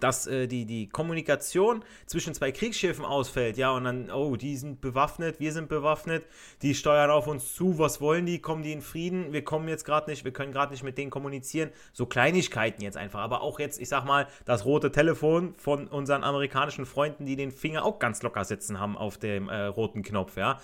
dass 0.00 0.26
äh, 0.26 0.46
die, 0.46 0.64
die 0.64 0.88
Kommunikation 0.88 1.84
zwischen 2.06 2.34
zwei 2.34 2.52
Kriegsschiffen 2.52 3.04
ausfällt, 3.04 3.56
ja, 3.56 3.70
und 3.70 3.84
dann, 3.84 4.10
oh, 4.10 4.36
die 4.36 4.56
sind 4.56 4.80
bewaffnet, 4.80 5.40
wir 5.40 5.52
sind 5.52 5.68
bewaffnet, 5.68 6.24
die 6.62 6.74
steuern 6.74 7.10
auf 7.10 7.26
uns 7.26 7.54
zu, 7.54 7.78
was 7.78 8.00
wollen 8.00 8.26
die, 8.26 8.38
kommen 8.38 8.62
die 8.62 8.72
in 8.72 8.82
Frieden, 8.82 9.32
wir 9.32 9.42
kommen 9.44 9.68
jetzt 9.68 9.84
gerade 9.84 10.10
nicht, 10.10 10.24
wir 10.24 10.32
können 10.32 10.52
gerade 10.52 10.72
nicht 10.72 10.82
mit 10.82 10.98
denen 10.98 11.10
kommunizieren, 11.10 11.70
so 11.92 12.06
Kleinigkeiten 12.06 12.82
jetzt 12.82 12.96
einfach, 12.96 13.20
aber 13.20 13.42
auch 13.42 13.58
jetzt, 13.58 13.80
ich 13.80 13.88
sag 13.88 14.04
mal, 14.04 14.26
das 14.44 14.64
rote 14.64 14.92
Telefon 14.92 15.54
von 15.56 15.88
unseren 15.88 16.24
amerikanischen 16.24 16.86
Freunden, 16.86 17.26
die 17.26 17.36
den 17.36 17.50
Finger 17.50 17.84
auch 17.84 17.98
ganz 17.98 18.22
locker 18.22 18.44
sitzen 18.44 18.78
haben 18.78 18.96
auf 18.96 19.18
dem 19.18 19.48
äh, 19.48 19.64
roten 19.64 20.02
Knopf, 20.02 20.36
ja. 20.36 20.60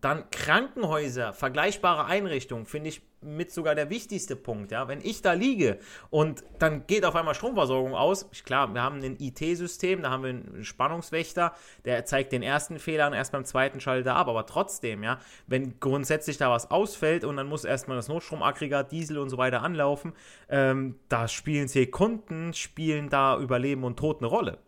Dann 0.00 0.28
Krankenhäuser, 0.30 1.32
vergleichbare 1.32 2.04
Einrichtungen, 2.04 2.66
finde 2.66 2.90
ich 2.90 3.00
mit 3.24 3.52
sogar 3.52 3.74
der 3.74 3.90
wichtigste 3.90 4.36
Punkt. 4.36 4.70
Ja? 4.72 4.88
Wenn 4.88 5.00
ich 5.00 5.22
da 5.22 5.32
liege 5.32 5.78
und 6.10 6.44
dann 6.58 6.86
geht 6.86 7.04
auf 7.04 7.16
einmal 7.16 7.34
Stromversorgung 7.34 7.94
aus, 7.94 8.28
klar, 8.44 8.72
wir 8.74 8.82
haben 8.82 9.02
ein 9.02 9.16
IT-System, 9.18 10.02
da 10.02 10.10
haben 10.10 10.22
wir 10.22 10.30
einen 10.30 10.64
Spannungswächter, 10.64 11.54
der 11.84 12.04
zeigt 12.04 12.32
den 12.32 12.42
ersten 12.42 12.78
Fehler 12.78 13.06
und 13.06 13.14
erst 13.14 13.32
beim 13.32 13.44
zweiten 13.44 13.80
schaltet 13.80 14.06
er 14.06 14.16
ab, 14.16 14.28
aber 14.28 14.46
trotzdem, 14.46 15.02
ja, 15.02 15.18
wenn 15.46 15.80
grundsätzlich 15.80 16.36
da 16.36 16.50
was 16.50 16.70
ausfällt 16.70 17.24
und 17.24 17.36
dann 17.36 17.48
muss 17.48 17.64
erstmal 17.64 17.96
das 17.96 18.08
Notstromaggregat, 18.08 18.92
Diesel 18.92 19.18
und 19.18 19.30
so 19.30 19.38
weiter 19.38 19.62
anlaufen, 19.62 20.12
ähm, 20.48 20.96
da 21.08 21.28
spielen 21.28 21.68
Sekunden, 21.68 22.52
spielen 22.54 23.08
da 23.08 23.38
über 23.38 23.58
Leben 23.58 23.84
und 23.84 23.98
Tod 23.98 24.18
eine 24.18 24.26
Rolle. 24.26 24.58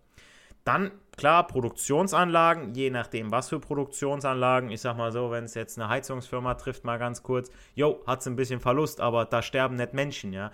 Dann, 0.65 0.91
klar, 1.17 1.47
Produktionsanlagen, 1.47 2.75
je 2.75 2.91
nachdem, 2.91 3.31
was 3.31 3.49
für 3.49 3.59
Produktionsanlagen. 3.59 4.71
Ich 4.71 4.81
sag 4.81 4.97
mal 4.97 5.13
so, 5.13 5.31
wenn 5.31 5.45
es 5.45 5.55
jetzt 5.55 5.79
eine 5.79 5.89
Heizungsfirma 5.89 6.55
trifft, 6.55 6.85
mal 6.85 6.99
ganz 6.99 7.23
kurz, 7.23 7.51
jo, 7.75 8.01
hat 8.07 8.21
es 8.21 8.27
ein 8.27 8.37
bisschen 8.37 8.61
Verlust, 8.61 9.01
aber 9.01 9.25
da 9.25 9.43
sterben 9.43 9.77
nicht 9.77 9.95
Menschen, 9.95 10.33
ja. 10.33 10.51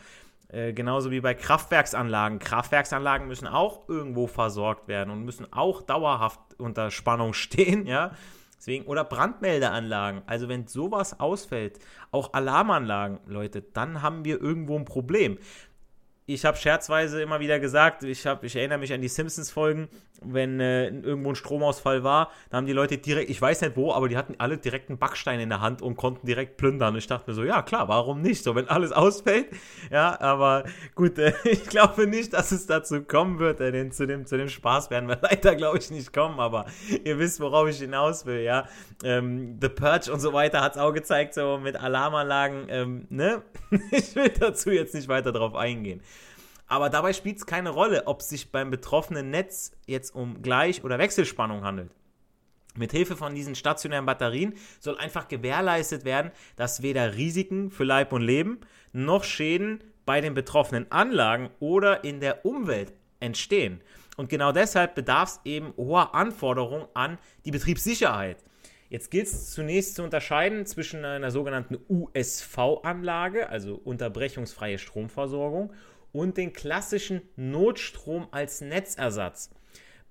Äh, 0.48 0.74
genauso 0.74 1.10
wie 1.10 1.20
bei 1.20 1.34
Kraftwerksanlagen. 1.34 2.38
Kraftwerksanlagen 2.38 3.26
müssen 3.26 3.46
auch 3.46 3.88
irgendwo 3.88 4.26
versorgt 4.26 4.86
werden 4.86 5.10
und 5.10 5.24
müssen 5.24 5.50
auch 5.52 5.82
dauerhaft 5.82 6.40
unter 6.58 6.90
Spannung 6.90 7.32
stehen, 7.32 7.86
ja. 7.86 8.12
Deswegen, 8.58 8.84
oder 8.84 9.02
Brandmeldeanlagen. 9.02 10.22
Also 10.26 10.48
wenn 10.48 10.68
sowas 10.68 11.18
ausfällt, 11.18 11.80
auch 12.12 12.32
Alarmanlagen, 12.32 13.18
Leute, 13.26 13.60
dann 13.60 14.02
haben 14.02 14.24
wir 14.24 14.40
irgendwo 14.40 14.78
ein 14.78 14.84
Problem 14.84 15.38
ich 16.26 16.44
habe 16.44 16.56
scherzweise 16.56 17.20
immer 17.20 17.40
wieder 17.40 17.58
gesagt, 17.58 18.04
ich, 18.04 18.26
hab, 18.26 18.44
ich 18.44 18.54
erinnere 18.56 18.78
mich 18.78 18.92
an 18.92 19.00
die 19.00 19.08
Simpsons-Folgen, 19.08 19.88
wenn 20.24 20.60
äh, 20.60 20.88
irgendwo 20.88 21.30
ein 21.30 21.34
Stromausfall 21.34 22.04
war, 22.04 22.30
da 22.50 22.58
haben 22.58 22.66
die 22.66 22.72
Leute 22.72 22.98
direkt, 22.98 23.30
ich 23.30 23.40
weiß 23.40 23.60
nicht 23.62 23.76
wo, 23.76 23.92
aber 23.92 24.08
die 24.08 24.16
hatten 24.16 24.34
alle 24.38 24.58
direkt 24.58 24.88
einen 24.88 24.98
Backstein 24.98 25.40
in 25.40 25.48
der 25.48 25.60
Hand 25.60 25.82
und 25.82 25.96
konnten 25.96 26.26
direkt 26.26 26.56
plündern. 26.56 26.96
Ich 26.96 27.06
dachte 27.06 27.30
mir 27.30 27.34
so, 27.34 27.44
ja 27.44 27.62
klar, 27.62 27.88
warum 27.88 28.22
nicht? 28.22 28.44
So, 28.44 28.54
wenn 28.54 28.68
alles 28.68 28.92
ausfällt. 28.92 29.46
Ja, 29.90 30.20
aber 30.20 30.64
gut, 30.94 31.18
äh, 31.18 31.32
ich 31.44 31.66
glaube 31.66 32.06
nicht, 32.06 32.32
dass 32.32 32.52
es 32.52 32.66
dazu 32.66 33.02
kommen 33.02 33.38
wird. 33.38 33.60
Äh, 33.60 33.72
denn 33.72 33.92
zu, 33.92 34.06
dem, 34.06 34.26
zu 34.26 34.36
dem 34.36 34.48
Spaß 34.48 34.90
werden 34.90 35.08
wir 35.08 35.18
leider, 35.22 35.56
glaube 35.56 35.78
ich, 35.78 35.90
nicht 35.90 36.12
kommen. 36.12 36.38
Aber 36.38 36.66
ihr 37.04 37.18
wisst, 37.18 37.40
worauf 37.40 37.68
ich 37.68 37.78
hinaus 37.78 38.26
will, 38.26 38.40
ja. 38.40 38.68
Ähm, 39.04 39.58
The 39.60 39.68
Purge 39.68 40.12
und 40.12 40.20
so 40.20 40.32
weiter 40.32 40.60
hat 40.60 40.76
es 40.76 40.78
auch 40.80 40.92
gezeigt, 40.92 41.34
so 41.34 41.58
mit 41.58 41.76
Alarmanlagen, 41.76 42.66
ähm, 42.68 43.06
ne? 43.10 43.42
ich 43.90 44.14
will 44.14 44.28
dazu 44.28 44.70
jetzt 44.70 44.94
nicht 44.94 45.08
weiter 45.08 45.32
drauf 45.32 45.54
eingehen. 45.54 46.02
Aber 46.72 46.88
dabei 46.88 47.12
spielt 47.12 47.36
es 47.36 47.44
keine 47.44 47.68
Rolle, 47.68 48.06
ob 48.06 48.22
es 48.22 48.30
sich 48.30 48.50
beim 48.50 48.70
betroffenen 48.70 49.28
Netz 49.28 49.72
jetzt 49.86 50.14
um 50.14 50.40
Gleich- 50.40 50.82
oder 50.82 50.98
Wechselspannung 50.98 51.64
handelt. 51.64 51.90
Mithilfe 52.76 53.14
von 53.14 53.34
diesen 53.34 53.54
stationären 53.54 54.06
Batterien 54.06 54.54
soll 54.80 54.96
einfach 54.96 55.28
gewährleistet 55.28 56.06
werden, 56.06 56.30
dass 56.56 56.80
weder 56.80 57.14
Risiken 57.14 57.70
für 57.70 57.84
Leib 57.84 58.14
und 58.14 58.22
Leben 58.22 58.60
noch 58.94 59.22
Schäden 59.22 59.84
bei 60.06 60.22
den 60.22 60.32
betroffenen 60.32 60.90
Anlagen 60.90 61.50
oder 61.60 62.04
in 62.04 62.20
der 62.20 62.46
Umwelt 62.46 62.94
entstehen. 63.20 63.82
Und 64.16 64.30
genau 64.30 64.52
deshalb 64.52 64.94
bedarf 64.94 65.28
es 65.28 65.40
eben 65.44 65.74
hoher 65.76 66.14
Anforderungen 66.14 66.86
an 66.94 67.18
die 67.44 67.50
Betriebssicherheit. 67.50 68.38
Jetzt 68.88 69.10
gilt 69.10 69.26
es 69.26 69.50
zunächst 69.50 69.96
zu 69.96 70.04
unterscheiden 70.04 70.64
zwischen 70.64 71.04
einer 71.04 71.30
sogenannten 71.30 71.76
USV-Anlage, 71.90 73.50
also 73.50 73.74
unterbrechungsfreie 73.74 74.78
Stromversorgung, 74.78 75.74
und 76.12 76.36
den 76.36 76.52
klassischen 76.52 77.22
Notstrom 77.36 78.28
als 78.30 78.60
Netzersatz. 78.60 79.50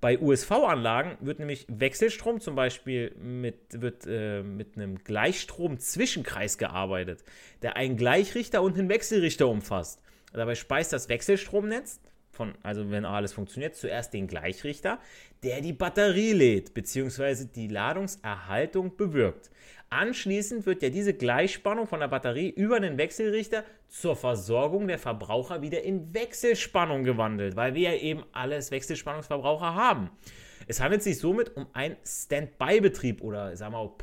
Bei 0.01 0.19
USV-Anlagen 0.19 1.17
wird 1.21 1.37
nämlich 1.37 1.67
Wechselstrom 1.69 2.41
zum 2.41 2.55
Beispiel 2.55 3.13
mit, 3.19 3.81
wird, 3.81 4.07
äh, 4.07 4.41
mit 4.41 4.75
einem 4.75 5.03
Gleichstrom-Zwischenkreis 5.03 6.57
gearbeitet, 6.57 7.23
der 7.61 7.75
einen 7.75 7.97
Gleichrichter 7.97 8.63
und 8.63 8.79
einen 8.79 8.89
Wechselrichter 8.89 9.47
umfasst. 9.47 10.01
Dabei 10.33 10.55
speist 10.55 10.91
das 10.91 11.07
Wechselstromnetz, 11.07 11.99
von, 12.41 12.55
also 12.63 12.89
wenn 12.89 13.05
alles 13.05 13.33
funktioniert, 13.33 13.75
zuerst 13.75 14.13
den 14.13 14.25
Gleichrichter, 14.25 14.99
der 15.43 15.61
die 15.61 15.73
Batterie 15.73 16.33
lädt 16.33 16.73
bzw. 16.73 17.45
die 17.45 17.67
Ladungserhaltung 17.67 18.97
bewirkt. 18.97 19.51
Anschließend 19.91 20.65
wird 20.65 20.81
ja 20.81 20.89
diese 20.89 21.13
Gleichspannung 21.13 21.85
von 21.85 21.99
der 21.99 22.07
Batterie 22.07 22.49
über 22.49 22.79
den 22.79 22.97
Wechselrichter 22.97 23.63
zur 23.89 24.15
Versorgung 24.15 24.87
der 24.87 24.97
Verbraucher 24.97 25.61
wieder 25.61 25.83
in 25.83 26.13
Wechselspannung 26.15 27.03
gewandelt, 27.03 27.55
weil 27.55 27.75
wir 27.75 27.91
ja 27.91 27.97
eben 27.97 28.23
alles 28.31 28.71
Wechselspannungsverbraucher 28.71 29.75
haben. 29.75 30.09
Es 30.67 30.79
handelt 30.79 31.03
sich 31.03 31.19
somit 31.19 31.55
um 31.55 31.67
einen 31.73 31.97
Standby-Betrieb 32.03 33.21
oder 33.21 33.55
sagen 33.55 33.73
wir 33.73 33.79
auch 33.79 33.97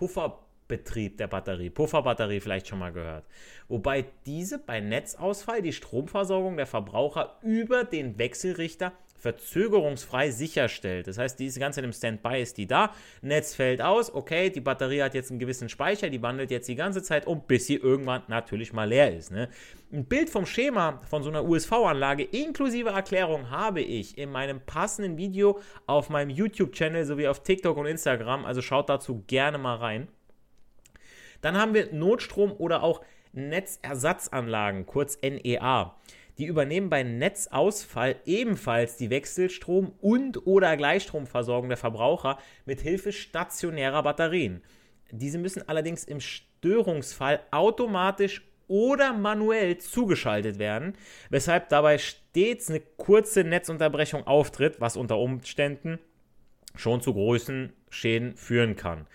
Pufferbetrieb 0.69 1.17
der 1.17 1.27
Batterie, 1.27 1.71
Pufferbatterie 1.71 2.41
vielleicht 2.41 2.69
schon 2.69 2.79
mal 2.79 2.93
gehört. 2.93 3.25
Wobei 3.69 4.05
diese 4.27 4.59
bei 4.59 4.81
Netzausfall 4.81 5.63
die 5.63 5.73
Stromversorgung 5.73 6.57
der 6.57 6.67
Verbraucher 6.67 7.39
über 7.43 7.85
den 7.85 8.19
Wechselrichter 8.19 8.93
verzögerungsfrei 9.19 10.31
sicherstellt. 10.31 11.09
Das 11.09 11.19
heißt, 11.19 11.41
diese 11.41 11.59
ganze 11.59 11.81
im 11.81 11.93
Standby 11.93 12.41
ist 12.41 12.57
die 12.57 12.69
da, 12.69 12.95
Netz 13.21 13.53
fällt 13.53 13.83
aus, 13.83 14.15
okay, 14.15 14.49
die 14.49 14.61
Batterie 14.61 15.03
hat 15.03 15.15
jetzt 15.15 15.31
einen 15.31 15.41
gewissen 15.41 15.69
Speicher, 15.69 16.09
die 16.09 16.23
wandelt 16.23 16.53
jetzt 16.53 16.69
die 16.69 16.77
ganze 16.77 17.03
Zeit 17.03 17.27
um, 17.27 17.43
bis 17.45 17.67
sie 17.67 17.75
irgendwann 17.75 18.23
natürlich 18.29 18.73
mal 18.73 18.89
leer 18.89 19.13
ist. 19.13 19.33
Ne? 19.33 19.49
Ein 19.93 20.05
Bild 20.05 20.31
vom 20.31 20.47
Schema 20.47 21.01
von 21.11 21.25
so 21.25 21.31
einer 21.31 21.45
USV-Anlage 21.45 22.23
inklusive 22.23 22.91
Erklärung 22.91 23.51
habe 23.51 23.81
ich 23.81 24.17
in 24.17 24.31
meinem 24.31 24.61
passenden 24.61 25.17
Video 25.17 25.59
auf 25.87 26.11
meinem 26.11 26.31
YouTube-Channel 26.31 27.05
sowie 27.05 27.27
auf 27.27 27.43
TikTok 27.43 27.77
und 27.77 27.87
Instagram, 27.87 28.45
also 28.45 28.63
schaut 28.63 28.89
dazu 28.89 29.25
gerne 29.27 29.59
mal 29.59 29.79
rein. 29.79 30.07
Dann 31.41 31.57
haben 31.57 31.75
wir 31.75 31.93
Notstrom 31.93 32.53
oder 32.53 32.83
auch 32.83 33.03
Netzersatzanlagen, 33.33 34.87
kurz 34.87 35.19
NEA. 35.23 35.95
Die 36.39 36.47
übernehmen 36.47 36.89
bei 36.89 37.03
Netzausfall 37.03 38.17
ebenfalls 38.25 38.97
die 38.97 39.11
Wechselstrom- 39.11 39.93
und 40.01 40.47
oder 40.47 40.77
Gleichstromversorgung 40.77 41.69
der 41.69 41.79
Verbraucher 41.79 42.39
mit 42.65 42.81
Hilfe 42.81 43.13
stationärer 43.13 44.05
Batterien. 44.05 44.63
Diese 45.11 45.39
müssen 45.39 45.69
allerdings 45.69 46.05
im 46.05 46.21
Störungsfall 46.21 47.41
automatisch 47.51 48.43
oder 48.69 49.15
manuell 49.15 49.79
zugeschaltet 49.79 50.59
werden, 50.59 50.93
weshalb 51.31 51.71
dabei 51.71 51.99
stets 51.99 52.69
eine 52.69 52.81
kurze 52.81 53.43
Netzunterbrechung 53.43 54.27
auftritt, 54.27 54.81
was 54.81 54.97
unter 54.97 55.19
Umständen 55.19 55.99
schon 56.77 57.01
zu 57.01 57.15
großen 57.15 57.73
Schäden 57.89 58.37
führen 58.37 58.77
kann. 58.77 59.07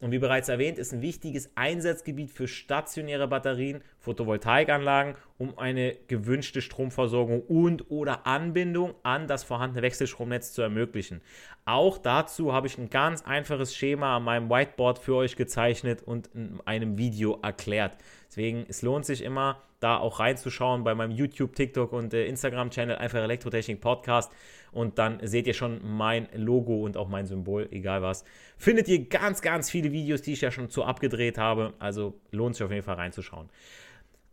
Und 0.00 0.12
wie 0.12 0.18
bereits 0.18 0.48
erwähnt, 0.48 0.78
ist 0.78 0.92
ein 0.92 1.02
wichtiges 1.02 1.50
Einsatzgebiet 1.56 2.30
für 2.30 2.46
stationäre 2.46 3.26
Batterien, 3.26 3.82
Photovoltaikanlagen, 3.98 5.16
um 5.38 5.58
eine 5.58 5.96
gewünschte 6.06 6.62
Stromversorgung 6.62 7.42
und 7.42 7.90
oder 7.90 8.24
Anbindung 8.26 8.94
an 9.02 9.26
das 9.26 9.42
vorhandene 9.42 9.82
Wechselstromnetz 9.82 10.52
zu 10.52 10.62
ermöglichen. 10.62 11.20
Auch 11.64 11.98
dazu 11.98 12.52
habe 12.52 12.68
ich 12.68 12.78
ein 12.78 12.90
ganz 12.90 13.22
einfaches 13.22 13.74
Schema 13.74 14.16
an 14.16 14.22
meinem 14.22 14.48
Whiteboard 14.48 15.00
für 15.00 15.16
euch 15.16 15.34
gezeichnet 15.34 16.02
und 16.02 16.28
in 16.28 16.60
einem 16.64 16.96
Video 16.96 17.40
erklärt. 17.42 17.96
Deswegen, 18.28 18.66
es 18.68 18.82
lohnt 18.82 19.04
sich 19.04 19.22
immer, 19.22 19.62
da 19.80 19.98
auch 19.98 20.20
reinzuschauen 20.20 20.84
bei 20.84 20.94
meinem 20.94 21.12
YouTube, 21.12 21.54
TikTok 21.54 21.92
und 21.92 22.14
äh, 22.14 22.26
Instagram-Channel, 22.26 22.96
einfach 22.96 23.18
Elektrotechnik 23.18 23.80
Podcast. 23.80 24.32
Und 24.72 24.98
dann 24.98 25.18
seht 25.26 25.46
ihr 25.46 25.54
schon 25.54 25.80
mein 25.82 26.28
Logo 26.34 26.84
und 26.84 26.96
auch 26.96 27.08
mein 27.08 27.26
Symbol, 27.26 27.68
egal 27.70 28.02
was. 28.02 28.24
Findet 28.56 28.88
ihr 28.88 29.08
ganz, 29.08 29.40
ganz 29.40 29.70
viele 29.70 29.92
Videos, 29.92 30.22
die 30.22 30.32
ich 30.32 30.40
ja 30.40 30.50
schon 30.50 30.70
zu 30.70 30.84
abgedreht 30.84 31.38
habe. 31.38 31.74
Also 31.78 32.20
lohnt 32.30 32.56
sich 32.56 32.64
auf 32.64 32.70
jeden 32.70 32.84
Fall 32.84 32.96
reinzuschauen. 32.96 33.48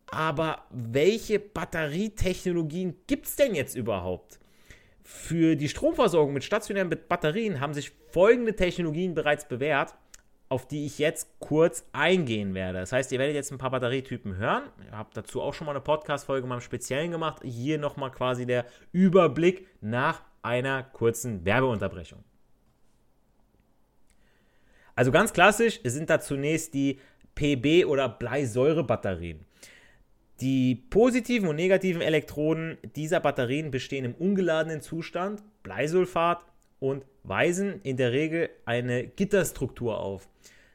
Aber 0.07 0.65
welche 0.69 1.39
Batterietechnologien 1.39 2.95
gibt 3.07 3.25
es 3.25 3.35
denn 3.35 3.55
jetzt 3.55 3.75
überhaupt? 3.75 4.39
Für 5.03 5.55
die 5.55 5.69
Stromversorgung 5.69 6.33
mit 6.33 6.43
stationären 6.43 6.89
Batterien 6.89 7.59
haben 7.59 7.73
sich 7.73 7.91
folgende 8.11 8.55
Technologien 8.55 9.13
bereits 9.13 9.47
bewährt 9.47 9.93
auf 10.47 10.67
die 10.67 10.85
ich 10.85 10.99
jetzt 10.99 11.39
kurz 11.39 11.85
eingehen 11.91 12.53
werde. 12.53 12.79
Das 12.79 12.91
heißt, 12.91 13.11
ihr 13.11 13.19
werdet 13.19 13.35
jetzt 13.35 13.51
ein 13.51 13.57
paar 13.57 13.71
Batterietypen 13.71 14.37
hören. 14.37 14.63
Ich 14.85 14.91
habe 14.91 15.09
dazu 15.13 15.41
auch 15.41 15.53
schon 15.53 15.65
mal 15.65 15.71
eine 15.71 15.81
Podcast-Folge 15.81 16.47
mal 16.47 16.55
im 16.55 16.61
Speziellen 16.61 17.11
gemacht. 17.11 17.41
Hier 17.43 17.79
nochmal 17.79 18.11
quasi 18.11 18.45
der 18.45 18.65
Überblick 18.91 19.67
nach 19.81 20.21
einer 20.43 20.83
kurzen 20.83 21.43
Werbeunterbrechung. 21.45 22.23
Also 24.95 25.11
ganz 25.11 25.33
klassisch 25.33 25.79
sind 25.83 26.09
da 26.09 26.19
zunächst 26.19 26.73
die 26.73 26.99
PB- 27.35 27.85
oder 27.85 28.07
Bleisäurebatterien. 28.07 29.45
Die 30.41 30.75
positiven 30.75 31.49
und 31.49 31.55
negativen 31.55 32.01
Elektronen 32.01 32.77
dieser 32.95 33.19
Batterien 33.19 33.71
bestehen 33.71 34.05
im 34.05 34.15
ungeladenen 34.15 34.81
Zustand, 34.81 35.43
Bleisulfat, 35.63 36.45
und 36.79 37.05
weisen 37.27 37.81
in 37.81 37.97
der 37.97 38.11
Regel 38.11 38.49
eine 38.65 39.07
Gitterstruktur 39.07 39.99
auf. 39.99 40.27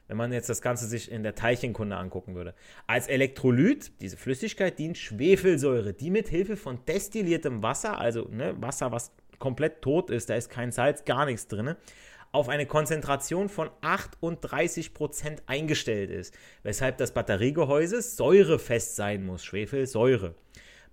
Wenn 0.07 0.17
man 0.17 0.33
jetzt 0.33 0.49
das 0.49 0.61
Ganze 0.61 0.87
sich 0.87 1.09
in 1.09 1.23
der 1.23 1.35
Teilchenkunde 1.35 1.95
angucken 1.95 2.35
würde. 2.35 2.53
Als 2.85 3.07
Elektrolyt, 3.07 3.93
diese 4.01 4.17
Flüssigkeit, 4.17 4.77
dient 4.77 4.97
Schwefelsäure, 4.97 5.93
die 5.93 6.09
mit 6.09 6.27
Hilfe 6.27 6.57
von 6.57 6.83
destilliertem 6.85 7.63
Wasser, 7.63 7.97
also 7.97 8.27
ne, 8.29 8.53
Wasser, 8.61 8.91
was 8.91 9.13
komplett 9.39 9.81
tot 9.81 10.09
ist, 10.09 10.29
da 10.29 10.35
ist 10.35 10.49
kein 10.49 10.73
Salz, 10.73 11.05
gar 11.05 11.25
nichts 11.25 11.47
drin, 11.47 11.75
auf 12.33 12.49
eine 12.49 12.65
Konzentration 12.65 13.49
von 13.49 13.69
38% 13.81 15.39
eingestellt 15.47 16.09
ist, 16.09 16.33
weshalb 16.63 16.97
das 16.97 17.13
Batteriegehäuse 17.13 18.01
säurefest 18.01 18.95
sein 18.95 19.25
muss, 19.25 19.43
Schwefelsäure. 19.43 20.35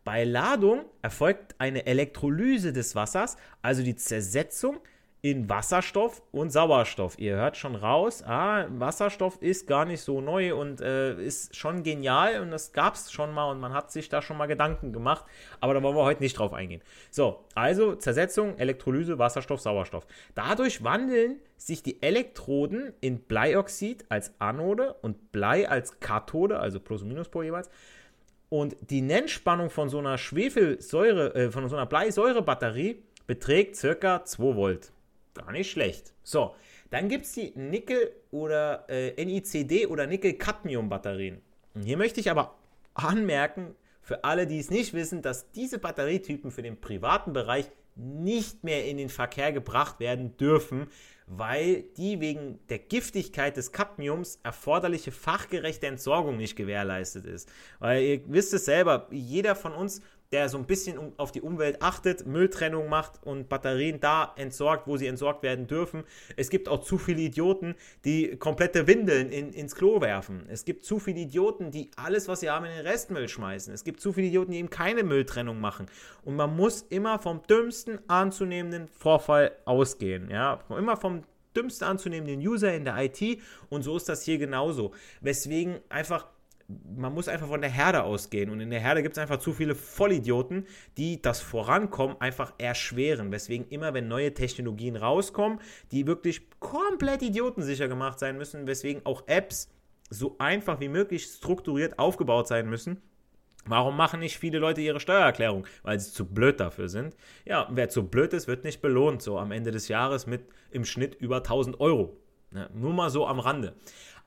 Bei 0.05 0.25
Ladung 0.25 0.85
erfolgt 1.03 1.55
eine 1.59 1.87
Elektrolyse 1.87 2.73
des 2.73 2.95
Wassers, 2.95 3.37
also 3.63 3.83
die 3.83 3.97
Zersetzung 3.97 4.81
in 5.21 5.49
Wasserstoff 5.49 6.23
und 6.31 6.51
Sauerstoff. 6.51 7.19
Ihr 7.19 7.35
hört 7.37 7.57
schon 7.57 7.75
raus, 7.75 8.23
ah, 8.25 8.67
Wasserstoff 8.71 9.43
ist 9.43 9.67
gar 9.67 9.85
nicht 9.85 10.01
so 10.01 10.21
neu 10.21 10.55
und 10.55 10.81
äh, 10.81 11.21
ist 11.21 11.57
schon 11.57 11.83
genial 11.83 12.41
und 12.41 12.53
das 12.53 12.73
gab 12.73 12.95
es 12.95 13.11
schon 13.11 13.35
mal 13.35 13.51
und 13.51 13.59
man 13.59 13.73
hat 13.73 13.91
sich 13.91 14.09
da 14.09 14.23
schon 14.23 14.37
mal 14.37 14.47
Gedanken 14.47 14.93
gemacht, 14.93 15.25
aber 15.61 15.75
da 15.75 15.83
wollen 15.83 15.97
wir 15.97 16.05
heute 16.05 16.23
nicht 16.23 16.39
drauf 16.39 16.53
eingehen. 16.53 16.83
So, 17.11 17.45
also 17.55 17.97
Zersetzung, 17.97 18.59
Elektrolyse, 18.59 19.19
Wasserstoff, 19.19 19.61
Sauerstoff. 19.61 20.07
Dadurch 20.37 20.85
wandeln 20.85 21.41
sich 21.57 21.83
die 21.83 22.01
Elektroden 22.01 22.93
in 23.01 23.19
Bleioxid 23.19 24.05
als 24.09 24.33
Anode 24.39 24.95
und 25.03 25.33
Blei 25.33 25.69
als 25.69 25.99
Kathode, 25.99 26.61
also 26.61 26.79
Plus- 26.79 27.03
und 27.03 27.09
Minuspol 27.09 27.45
jeweils. 27.45 27.69
Und 28.51 28.77
die 28.89 29.03
Nennspannung 29.03 29.69
von 29.69 29.89
so 29.89 29.99
einer 29.99 30.17
Schwefelsäure, 30.17 31.35
äh, 31.35 31.51
von 31.51 31.69
so 31.69 31.77
einer 31.77 31.87
Bleisäurebatterie 31.87 33.03
beträgt 33.27 33.77
circa 33.77 34.25
2 34.25 34.57
Volt. 34.57 34.93
Gar 35.39 35.53
nicht 35.53 35.71
schlecht. 35.71 36.13
So, 36.23 36.55
dann 36.91 37.09
gibt 37.09 37.25
es 37.25 37.33
die 37.33 37.53
Nickel- 37.55 38.13
oder 38.31 38.85
äh, 38.89 39.11
NICD- 39.23 39.87
oder 39.87 40.07
Nickel-Cadmium-Batterien. 40.07 41.41
Hier 41.83 41.97
möchte 41.97 42.21
ich 42.21 42.31
aber 42.31 42.57
anmerken, 42.95 43.75
für 44.03 44.25
alle, 44.25 44.47
die 44.47 44.59
es 44.59 44.71
nicht 44.71 44.95
wissen, 44.95 45.23
dass 45.23 45.53
diese 45.53 45.79
Batterietypen 45.79 46.51
für 46.51 46.63
den 46.63 46.81
privaten 46.81 47.33
Bereich 47.33 47.71
nicht 47.95 48.65
mehr 48.65 48.87
in 48.87 48.97
den 48.97 49.11
Verkehr 49.11 49.53
gebracht 49.53 50.01
werden 50.01 50.37
dürfen, 50.37 50.87
weil 51.27 51.83
die 51.97 52.21
wegen 52.21 52.59
der 52.69 52.79
Giftigkeit 52.79 53.57
des 53.57 53.73
Cadmiums 53.73 54.41
erforderliche 54.43 55.13
fachgerechte 55.13 55.87
Entsorgung 55.87 56.37
nicht 56.37 56.57
gewährleistet 56.57 57.27
ist. 57.27 57.51
Weil 57.81 58.03
ihr 58.03 58.21
wisst 58.27 58.55
es 58.55 58.65
selber, 58.65 59.09
jeder 59.11 59.55
von 59.55 59.73
uns 59.73 60.01
der 60.33 60.49
so 60.49 60.59
ein 60.59 60.67
bisschen 60.67 61.13
auf 61.17 61.33
die 61.33 61.41
Umwelt 61.41 61.81
achtet, 61.81 62.27
Mülltrennung 62.27 62.89
macht 62.89 63.23
und 63.25 63.49
Batterien 63.49 63.99
da 64.01 64.35
entsorgt, 64.37 64.87
wo 64.87 64.97
sie 64.97 65.07
entsorgt 65.07 65.43
werden 65.43 65.67
dürfen. 65.67 66.05
Es 66.37 66.51
gibt 66.51 66.69
auch 66.69 66.83
zu 66.83 66.99
viele 66.99 67.23
Idioten, 67.23 67.75
die 68.05 68.37
komplette 68.37 68.87
Windeln 68.87 69.31
in, 69.31 69.53
ins 69.53 69.75
Klo 69.75 70.01
werfen. 70.01 70.47
Es 70.49 70.65
gibt 70.65 70.85
zu 70.85 70.99
viele 70.99 71.21
Idioten, 71.21 71.71
die 71.71 71.91
alles, 71.97 72.29
was 72.29 72.41
sie 72.41 72.51
haben, 72.51 72.67
in 72.67 72.73
den 72.73 72.87
Restmüll 72.87 73.29
schmeißen. 73.29 73.73
Es 73.73 73.85
gibt 73.85 74.01
zu 74.01 74.13
viele 74.13 74.27
Idioten, 74.27 74.53
die 74.53 74.59
eben 74.59 74.71
keine 74.71 75.03
Mülltrennung 75.03 75.61
machen. 75.61 75.87
Und 76.25 76.37
man 76.37 76.55
muss 76.55 76.83
immer 76.83 77.19
vom 77.19 77.43
dümmsten 77.47 77.99
anzunehmenden 78.09 78.89
Vorfall 78.89 79.53
ausgehen. 79.65 80.31
Ja? 80.31 80.61
Immer 80.69 80.99
vom 80.99 81.23
dümmsten 81.57 81.89
anzunehmenden 81.89 82.41
User 82.47 82.75
in 82.75 82.85
der 82.85 82.97
IT. 82.99 83.41
Und 83.71 83.83
so 83.83 83.97
ist 83.97 84.09
das 84.11 84.23
hier 84.25 84.37
genauso. 84.37 84.93
Weswegen 85.23 85.79
einfach 85.89 86.27
man 86.69 87.15
muss 87.15 87.29
einfach 87.29 87.49
von 87.49 87.63
der 87.63 87.71
Herde 87.71 88.03
ausgehen. 88.03 88.51
Und 88.51 88.61
in 88.61 88.71
der 88.71 88.81
Herde 88.81 89.03
gibt 89.03 89.17
es 89.17 89.23
einfach 89.23 89.39
zu 89.39 89.53
viele 89.53 89.75
Vollidioten, 89.75 90.67
die 90.99 91.21
das 91.21 91.41
Vorankommen 91.41 92.21
einfach 92.21 92.53
erschweren. 92.59 93.33
Weswegen 93.33 93.69
immer, 93.69 93.95
wenn 93.95 94.09
neue 94.09 94.35
Technologien 94.35 94.97
rauskommen, 94.97 95.61
die 95.93 96.07
wirklich 96.07 96.49
komplett 96.61 97.23
idiotensicher 97.23 97.89
gemacht 97.89 98.19
sein 98.19 98.37
müssen, 98.37 98.67
weswegen 98.67 99.05
auch 99.07 99.23
Apps 99.27 99.71
so 100.11 100.37
einfach 100.39 100.81
wie 100.81 100.89
möglich 100.89 101.25
strukturiert 101.25 101.99
aufgebaut 101.99 102.49
sein 102.49 102.69
müssen. 102.69 103.01
Warum 103.65 103.97
machen 103.97 104.21
nicht 104.21 104.39
viele 104.39 104.59
Leute 104.59 104.81
ihre 104.81 105.01
Steuererklärung? 105.01 105.67
Weil 105.83 106.01
sie 106.01 106.13
zu 106.13 106.27
blöd 106.27 106.61
dafür 106.61 106.89
sind. 106.89 107.17
Ja, 107.45 107.69
wer 107.71 107.89
zu 107.89 108.09
blöd 108.09 108.33
ist, 108.33 108.47
wird 108.47 108.65
nicht 108.65 108.81
belohnt. 108.81 109.21
So 109.23 109.39
am 109.39 109.53
Ende 109.53 109.71
des 109.71 109.89
Jahres 109.89 110.27
mit 110.27 110.43
im 110.71 110.85
Schnitt 110.85 111.15
über 111.15 111.39
1000 111.39 111.81
Euro. 111.81 112.17
Ja, 112.55 112.69
nur 112.73 112.95
mal 112.95 113.11
so 113.11 113.27
am 113.27 113.41
Rande. 113.41 113.75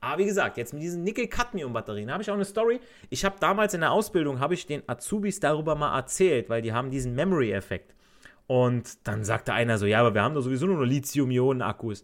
Aber 0.02 0.18
wie 0.18 0.26
gesagt, 0.26 0.56
jetzt 0.56 0.74
mit 0.74 0.82
diesen 0.82 1.04
Nickel-Cadmium-Batterien 1.04 2.10
habe 2.10 2.24
ich 2.24 2.30
auch 2.30 2.34
eine 2.34 2.44
Story. 2.44 2.80
Ich 3.08 3.24
habe 3.24 3.36
damals 3.38 3.72
in 3.72 3.80
der 3.82 3.92
Ausbildung, 3.92 4.40
habe 4.40 4.54
ich 4.54 4.66
den 4.66 4.82
Azubis 4.88 5.38
darüber 5.38 5.76
mal 5.76 5.96
erzählt, 5.96 6.50
weil 6.50 6.60
die 6.60 6.72
haben 6.72 6.90
diesen 6.90 7.14
Memory-Effekt. 7.14 7.94
Und 8.48 9.06
dann 9.06 9.24
sagte 9.24 9.52
einer 9.52 9.78
so, 9.78 9.86
ja, 9.86 10.00
aber 10.00 10.12
wir 10.12 10.22
haben 10.22 10.34
doch 10.34 10.42
sowieso 10.42 10.66
nur 10.66 10.84
Lithium-Ionen-Akkus. 10.84 12.02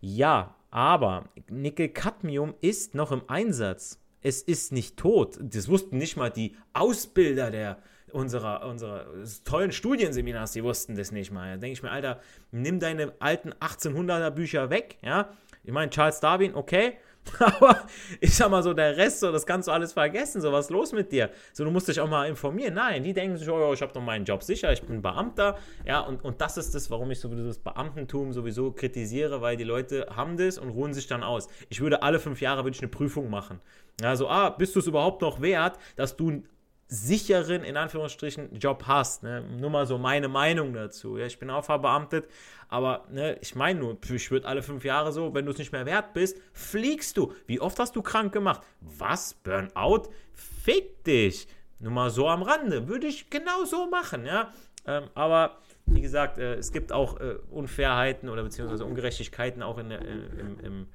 Ja, 0.00 0.54
aber 0.70 1.28
Nickel-Cadmium 1.50 2.54
ist 2.62 2.94
noch 2.94 3.12
im 3.12 3.22
Einsatz. 3.28 4.00
Es 4.22 4.40
ist 4.40 4.72
nicht 4.72 4.96
tot. 4.96 5.38
Das 5.38 5.68
wussten 5.68 5.98
nicht 5.98 6.16
mal 6.16 6.30
die 6.30 6.56
Ausbilder 6.72 7.50
der, 7.50 7.76
unserer, 8.10 8.66
unserer 8.66 9.06
tollen 9.44 9.70
Studienseminars, 9.70 10.52
die 10.52 10.64
wussten 10.64 10.96
das 10.96 11.12
nicht 11.12 11.30
mal. 11.30 11.50
Da 11.50 11.56
denke 11.58 11.74
ich 11.74 11.82
mir, 11.82 11.90
Alter, 11.90 12.20
nimm 12.52 12.80
deine 12.80 13.12
alten 13.18 13.52
1800er 13.52 14.30
Bücher 14.30 14.70
weg, 14.70 14.96
ja. 15.02 15.28
Ich 15.62 15.72
meine, 15.72 15.90
Charles 15.90 16.20
Darwin, 16.20 16.54
okay, 16.54 16.94
Aber 17.38 17.86
ich 18.20 18.34
sag 18.34 18.50
mal 18.50 18.62
so, 18.62 18.74
der 18.74 18.96
Rest, 18.96 19.20
so, 19.20 19.32
das 19.32 19.46
kannst 19.46 19.68
du 19.68 19.72
alles 19.72 19.92
vergessen. 19.92 20.40
So, 20.40 20.52
was 20.52 20.66
ist 20.66 20.70
los 20.70 20.92
mit 20.92 21.12
dir? 21.12 21.30
So, 21.52 21.64
du 21.64 21.70
musst 21.70 21.88
dich 21.88 22.00
auch 22.00 22.08
mal 22.08 22.28
informieren. 22.28 22.74
Nein, 22.74 23.02
die 23.02 23.12
denken 23.12 23.36
sich, 23.36 23.48
oh, 23.48 23.72
ich 23.72 23.82
habe 23.82 23.92
doch 23.92 24.02
meinen 24.02 24.24
Job 24.24 24.42
sicher, 24.42 24.72
ich 24.72 24.82
bin 24.82 25.02
Beamter. 25.02 25.58
Ja, 25.84 26.00
und, 26.00 26.24
und 26.24 26.40
das 26.40 26.56
ist 26.56 26.74
das, 26.74 26.90
warum 26.90 27.10
ich 27.10 27.20
sowieso 27.20 27.46
das 27.46 27.58
Beamtentum 27.58 28.32
sowieso 28.32 28.72
kritisiere, 28.72 29.40
weil 29.40 29.56
die 29.56 29.64
Leute 29.64 30.06
haben 30.14 30.36
das 30.36 30.58
und 30.58 30.70
ruhen 30.70 30.94
sich 30.94 31.06
dann 31.06 31.22
aus. 31.22 31.48
Ich 31.68 31.80
würde 31.80 32.02
alle 32.02 32.18
fünf 32.18 32.40
Jahre 32.40 32.64
würde 32.64 32.76
ich 32.76 32.82
eine 32.82 32.90
Prüfung 32.90 33.30
machen. 33.30 33.60
Ja, 34.00 34.16
so, 34.16 34.28
ah, 34.28 34.50
bist 34.50 34.74
du 34.74 34.80
es 34.80 34.86
überhaupt 34.86 35.22
noch 35.22 35.40
wert, 35.40 35.78
dass 35.96 36.16
du 36.16 36.42
sicheren, 36.86 37.64
in 37.64 37.76
Anführungsstrichen, 37.76 38.58
Job 38.58 38.84
hast. 38.86 39.22
Ne? 39.22 39.42
Nur 39.58 39.70
mal 39.70 39.86
so 39.86 39.98
meine 39.98 40.28
Meinung 40.28 40.72
dazu. 40.74 41.16
Ja, 41.16 41.26
ich 41.26 41.38
bin 41.38 41.50
auch 41.50 41.64
verbeamtet, 41.64 42.28
aber 42.68 43.06
ne, 43.10 43.38
ich 43.40 43.54
meine 43.54 43.80
nur, 43.80 43.98
ich 44.12 44.30
würde 44.30 44.46
alle 44.46 44.62
fünf 44.62 44.84
Jahre 44.84 45.12
so, 45.12 45.34
wenn 45.34 45.44
du 45.46 45.52
es 45.52 45.58
nicht 45.58 45.72
mehr 45.72 45.86
wert 45.86 46.12
bist, 46.12 46.38
fliegst 46.52 47.16
du. 47.16 47.32
Wie 47.46 47.60
oft 47.60 47.78
hast 47.78 47.96
du 47.96 48.02
krank 48.02 48.32
gemacht? 48.32 48.62
Was? 48.80 49.34
Burnout? 49.34 50.08
Fick 50.32 51.04
dich. 51.04 51.46
Nur 51.78 51.92
mal 51.92 52.10
so 52.10 52.28
am 52.28 52.42
Rande. 52.42 52.88
Würde 52.88 53.06
ich 53.06 53.30
genau 53.30 53.64
so 53.64 53.88
machen, 53.88 54.26
ja. 54.26 54.52
Ähm, 54.86 55.04
aber 55.14 55.58
wie 55.86 56.00
gesagt, 56.00 56.38
äh, 56.38 56.54
es 56.54 56.72
gibt 56.72 56.92
auch 56.92 57.20
äh, 57.20 57.36
Unfairheiten 57.50 58.28
oder 58.28 58.42
beziehungsweise 58.42 58.84
Ungerechtigkeiten 58.84 59.62
auch 59.62 59.78
in, 59.78 59.90
äh, 59.90 59.98
im, 59.98 60.60
im, 60.60 60.86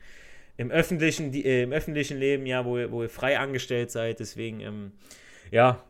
im, 0.58 0.72
öffentlichen, 0.72 1.32
die, 1.32 1.46
äh, 1.46 1.64
im 1.64 1.72
öffentlichen 1.72 2.18
Leben, 2.18 2.46
ja, 2.46 2.66
wo 2.66 2.78
ihr, 2.78 2.92
wo 2.92 3.04
ihr 3.04 3.10
frei 3.10 3.40
angestellt 3.40 3.92
seid. 3.92 4.20
Deswegen, 4.20 4.60
ähm, 4.62 4.92
ja, 5.52 5.84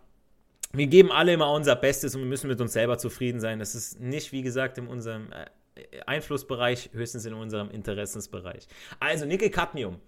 wir 0.72 0.88
geben 0.88 1.12
alle 1.12 1.34
immer 1.34 1.52
unser 1.52 1.76
Bestes 1.76 2.15
und 2.15 2.22
wir 2.22 2.28
müssen 2.28 2.48
mit 2.48 2.62
uns 2.62 2.74
selber 2.74 2.98
zufrieden 2.98 3.39
sein. 3.39 3.60
Das 3.60 3.76
ist 3.76 4.00
nicht, 4.00 4.32
wie 4.32 4.41
gesagt, 4.41 4.78
in 4.78 4.88
unserem 4.88 5.32
äh, 5.32 6.02
Einflussbereich, 6.06 6.91
höchstens 6.93 7.26
in 7.26 7.34
unserem 7.34 7.72
Interessensbereich. 7.72 8.67
Also 9.00 9.26
Nickel-Cadmium. 9.26 10.00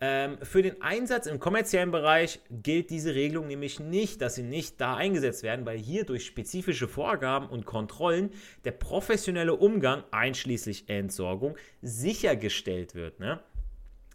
Ähm, 0.00 0.38
für 0.42 0.62
den 0.62 0.80
Einsatz 0.80 1.26
im 1.26 1.40
kommerziellen 1.40 1.90
Bereich 1.90 2.40
gilt 2.50 2.90
diese 2.90 3.14
Regelung 3.14 3.48
nämlich 3.48 3.80
nicht, 3.80 4.20
dass 4.22 4.36
sie 4.36 4.44
nicht 4.44 4.80
da 4.80 4.96
eingesetzt 4.96 5.42
werden, 5.42 5.66
weil 5.66 5.78
hier 5.78 6.04
durch 6.04 6.24
spezifische 6.24 6.86
Vorgaben 6.86 7.48
und 7.48 7.66
Kontrollen 7.66 8.30
der 8.64 8.72
professionelle 8.72 9.54
Umgang 9.54 10.04
einschließlich 10.12 10.88
Entsorgung 10.88 11.56
sichergestellt 11.82 12.94
wird. 12.94 13.18
Ne? 13.18 13.40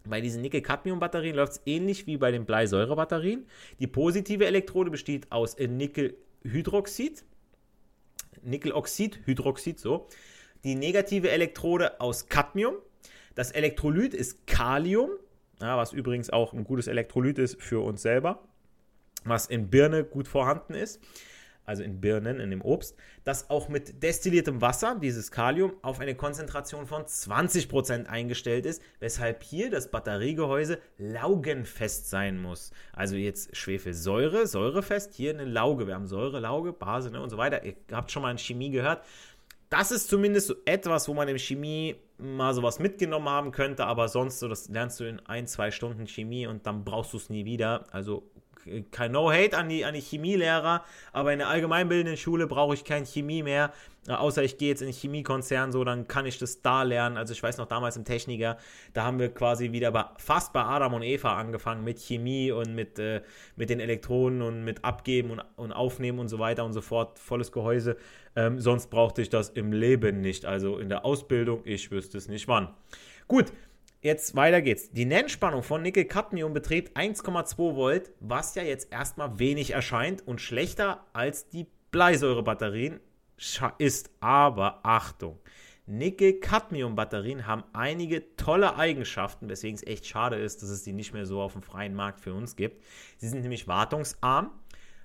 Bei 0.06 0.20
diesen 0.20 0.42
Nickel-Cadmium-Batterien 0.42 1.34
läuft 1.34 1.52
es 1.52 1.62
ähnlich 1.64 2.06
wie 2.06 2.18
bei 2.18 2.30
den 2.30 2.44
Bleisäure-Batterien. 2.44 3.46
Die 3.78 3.86
positive 3.86 4.44
Elektrode 4.44 4.90
besteht 4.90 5.32
aus 5.32 5.56
Nickelhydroxid, 5.58 7.24
Nickeloxid, 8.42 9.20
Hydroxid, 9.24 9.80
so. 9.80 10.06
Die 10.62 10.74
negative 10.74 11.30
Elektrode 11.30 12.00
aus 12.00 12.28
Cadmium. 12.28 12.74
Das 13.34 13.50
Elektrolyt 13.50 14.12
ist 14.14 14.46
Kalium, 14.46 15.10
ja, 15.60 15.76
was 15.76 15.92
übrigens 15.92 16.30
auch 16.30 16.52
ein 16.52 16.64
gutes 16.64 16.86
Elektrolyt 16.86 17.38
ist 17.38 17.60
für 17.60 17.82
uns 17.82 18.02
selber, 18.02 18.42
was 19.24 19.46
in 19.46 19.70
Birne 19.70 20.04
gut 20.04 20.28
vorhanden 20.28 20.74
ist 20.74 21.00
also 21.64 21.82
in 21.82 22.00
Birnen, 22.00 22.40
in 22.40 22.50
dem 22.50 22.62
Obst, 22.62 22.96
das 23.24 23.50
auch 23.50 23.68
mit 23.68 24.02
destilliertem 24.02 24.60
Wasser, 24.60 24.98
dieses 25.00 25.30
Kalium, 25.30 25.72
auf 25.82 26.00
eine 26.00 26.14
Konzentration 26.14 26.86
von 26.86 27.04
20% 27.04 28.06
eingestellt 28.06 28.66
ist, 28.66 28.82
weshalb 29.00 29.42
hier 29.42 29.70
das 29.70 29.90
Batteriegehäuse 29.90 30.78
laugenfest 30.98 32.10
sein 32.10 32.40
muss. 32.40 32.72
Also 32.92 33.16
jetzt 33.16 33.56
Schwefelsäure, 33.56 34.46
säurefest, 34.46 35.14
hier 35.14 35.30
eine 35.30 35.44
Lauge. 35.44 35.86
Wir 35.86 35.94
haben 35.94 36.06
Säure, 36.06 36.40
Lauge, 36.40 36.72
Base 36.72 37.10
ne, 37.10 37.20
und 37.20 37.30
so 37.30 37.36
weiter. 37.36 37.64
Ihr 37.64 37.74
habt 37.92 38.10
schon 38.10 38.22
mal 38.22 38.30
in 38.30 38.38
Chemie 38.38 38.70
gehört. 38.70 39.04
Das 39.70 39.90
ist 39.90 40.08
zumindest 40.08 40.46
so 40.48 40.54
etwas, 40.66 41.08
wo 41.08 41.14
man 41.14 41.26
in 41.28 41.38
Chemie 41.38 41.96
mal 42.18 42.54
sowas 42.54 42.78
mitgenommen 42.78 43.28
haben 43.28 43.50
könnte, 43.50 43.86
aber 43.86 44.08
sonst 44.08 44.38
so, 44.38 44.48
das 44.48 44.68
lernst 44.68 45.00
du 45.00 45.04
in 45.04 45.20
ein, 45.26 45.46
zwei 45.46 45.70
Stunden 45.70 46.06
Chemie 46.06 46.46
und 46.46 46.66
dann 46.66 46.84
brauchst 46.84 47.12
du 47.12 47.16
es 47.16 47.28
nie 47.28 47.44
wieder. 47.44 47.86
Also 47.92 48.30
kein 48.90 49.12
No-Hate 49.12 49.56
an 49.56 49.68
die, 49.68 49.84
an 49.84 49.94
die 49.94 50.00
Chemielehrer, 50.00 50.84
aber 51.12 51.32
in 51.32 51.38
der 51.38 51.48
allgemeinbildenden 51.48 52.16
Schule 52.16 52.46
brauche 52.46 52.74
ich 52.74 52.84
kein 52.84 53.04
Chemie 53.04 53.42
mehr. 53.42 53.72
Außer 54.06 54.42
ich 54.42 54.58
gehe 54.58 54.68
jetzt 54.68 54.82
in 54.82 54.88
den 54.88 54.94
Chemiekonzern, 54.94 55.72
so, 55.72 55.82
dann 55.82 56.06
kann 56.06 56.26
ich 56.26 56.38
das 56.38 56.60
da 56.60 56.82
lernen. 56.82 57.16
Also 57.16 57.32
ich 57.32 57.42
weiß 57.42 57.56
noch 57.56 57.66
damals 57.66 57.96
im 57.96 58.04
Techniker, 58.04 58.58
da 58.92 59.04
haben 59.04 59.18
wir 59.18 59.32
quasi 59.32 59.72
wieder 59.72 59.92
bei, 59.92 60.04
fast 60.18 60.52
bei 60.52 60.62
Adam 60.62 60.92
und 60.92 61.02
Eva 61.02 61.36
angefangen 61.36 61.84
mit 61.84 61.98
Chemie 62.00 62.52
und 62.52 62.74
mit, 62.74 62.98
äh, 62.98 63.22
mit 63.56 63.70
den 63.70 63.80
Elektronen 63.80 64.42
und 64.42 64.62
mit 64.62 64.84
Abgeben 64.84 65.30
und, 65.30 65.42
und 65.56 65.72
Aufnehmen 65.72 66.18
und 66.18 66.28
so 66.28 66.38
weiter 66.38 66.66
und 66.66 66.74
so 66.74 66.82
fort. 66.82 67.18
Volles 67.18 67.50
Gehäuse. 67.50 67.96
Ähm, 68.36 68.60
sonst 68.60 68.90
brauchte 68.90 69.22
ich 69.22 69.30
das 69.30 69.48
im 69.48 69.72
Leben 69.72 70.20
nicht. 70.20 70.44
Also 70.44 70.78
in 70.78 70.90
der 70.90 71.06
Ausbildung, 71.06 71.62
ich 71.64 71.90
wüsste 71.90 72.18
es 72.18 72.28
nicht 72.28 72.46
wann. 72.46 72.74
Gut, 73.26 73.52
Jetzt 74.04 74.36
weiter 74.36 74.60
geht's. 74.60 74.90
Die 74.90 75.06
Nennspannung 75.06 75.62
von 75.62 75.80
Nickel-Cadmium 75.80 76.52
beträgt 76.52 76.94
1,2 76.94 77.74
Volt, 77.74 78.12
was 78.20 78.54
ja 78.54 78.62
jetzt 78.62 78.92
erstmal 78.92 79.38
wenig 79.38 79.70
erscheint 79.70 80.20
und 80.28 80.42
schlechter 80.42 81.06
als 81.14 81.48
die 81.48 81.66
Bleisäurebatterien 81.90 83.00
ist. 83.78 84.10
Aber 84.20 84.80
Achtung, 84.82 85.38
Nickel-Cadmium-Batterien 85.86 87.46
haben 87.46 87.64
einige 87.72 88.36
tolle 88.36 88.76
Eigenschaften, 88.76 89.48
weswegen 89.48 89.76
es 89.76 89.86
echt 89.86 90.04
schade 90.04 90.36
ist, 90.36 90.62
dass 90.62 90.68
es 90.68 90.82
die 90.82 90.92
nicht 90.92 91.14
mehr 91.14 91.24
so 91.24 91.40
auf 91.40 91.54
dem 91.54 91.62
freien 91.62 91.94
Markt 91.94 92.20
für 92.20 92.34
uns 92.34 92.56
gibt. 92.56 92.84
Sie 93.16 93.28
sind 93.28 93.40
nämlich 93.40 93.68
wartungsarm, 93.68 94.50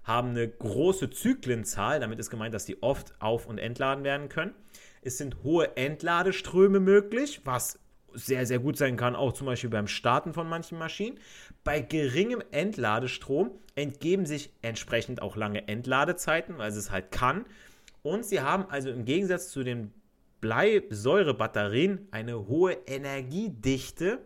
haben 0.04 0.32
eine 0.32 0.50
große 0.50 1.10
Zyklenzahl, 1.10 2.02
damit 2.02 2.20
ist 2.20 2.30
gemeint, 2.30 2.54
dass 2.54 2.66
die 2.66 2.84
oft 2.84 3.14
auf- 3.22 3.46
und 3.46 3.60
entladen 3.60 4.04
werden 4.04 4.28
können. 4.28 4.54
Es 5.02 5.18
sind 5.18 5.42
hohe 5.42 5.78
Entladeströme 5.78 6.82
möglich, 6.82 7.40
was 7.46 7.80
sehr, 8.14 8.46
sehr 8.46 8.60
gut 8.60 8.78
sein 8.78 8.98
kann, 8.98 9.16
auch 9.16 9.34
zum 9.34 9.48
Beispiel 9.48 9.70
beim 9.70 9.88
Starten 9.88 10.34
von 10.34 10.48
manchen 10.48 10.78
Maschinen. 10.78 11.20
Bei 11.64 11.80
geringem 11.80 12.42
Entladestrom 12.52 13.52
entgeben 13.76 14.26
sich 14.26 14.52
entsprechend 14.62 15.22
auch 15.22 15.36
lange 15.36 15.68
Entladezeiten, 15.68 16.58
weil 16.58 16.72
es 16.72 16.92
halt 16.92 17.12
kann. 17.12 17.46
Und 18.02 18.26
sie 18.26 18.42
haben 18.42 18.66
also 18.70 18.90
im 18.90 19.06
Gegensatz 19.06 19.50
zu 19.50 19.64
den 19.64 19.94
Bleisäurebatterien 20.42 22.08
eine 22.12 22.48
hohe 22.48 22.74
Energiedichte, 22.88 24.20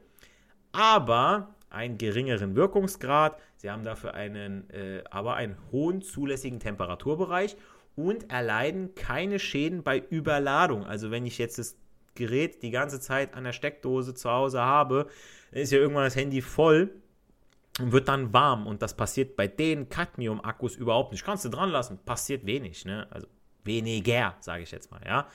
aber 0.71 1.55
einen 1.69 1.97
geringeren 1.97 2.55
Wirkungsgrad. 2.55 3.39
Sie 3.57 3.69
haben 3.69 3.83
dafür 3.83 4.13
einen, 4.13 4.69
äh, 4.69 5.03
aber 5.09 5.35
einen 5.35 5.57
hohen 5.71 6.01
zulässigen 6.01 6.59
Temperaturbereich 6.59 7.57
und 7.95 8.31
erleiden 8.31 8.95
keine 8.95 9.39
Schäden 9.39 9.83
bei 9.83 9.99
Überladung. 9.99 10.85
Also 10.85 11.11
wenn 11.11 11.25
ich 11.25 11.37
jetzt 11.37 11.57
das 11.57 11.77
Gerät 12.15 12.63
die 12.63 12.71
ganze 12.71 12.99
Zeit 12.99 13.33
an 13.33 13.43
der 13.43 13.53
Steckdose 13.53 14.13
zu 14.13 14.29
Hause 14.29 14.61
habe, 14.61 15.07
ist 15.51 15.71
ja 15.71 15.79
irgendwann 15.79 16.05
das 16.05 16.15
Handy 16.15 16.41
voll 16.41 16.91
und 17.79 17.91
wird 17.91 18.07
dann 18.07 18.33
warm. 18.33 18.67
Und 18.67 18.81
das 18.81 18.95
passiert 18.95 19.35
bei 19.35 19.47
den 19.47 19.89
Cadmium-Akkus 19.89 20.75
überhaupt 20.75 21.11
nicht. 21.11 21.25
Kannst 21.25 21.45
du 21.45 21.49
dran 21.49 21.69
lassen, 21.69 21.99
passiert 22.05 22.45
wenig. 22.45 22.85
Ne? 22.85 23.07
Also 23.09 23.27
weniger, 23.63 24.35
sage 24.39 24.63
ich 24.63 24.71
jetzt 24.71 24.91
mal. 24.91 25.01
Ja? 25.05 25.27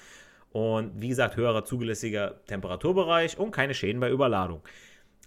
Und 0.51 1.01
wie 1.01 1.09
gesagt, 1.09 1.37
höherer 1.37 1.65
zulässiger 1.65 2.45
Temperaturbereich 2.47 3.39
und 3.39 3.51
keine 3.51 3.75
Schäden 3.75 4.01
bei 4.01 4.11
Überladung. 4.11 4.63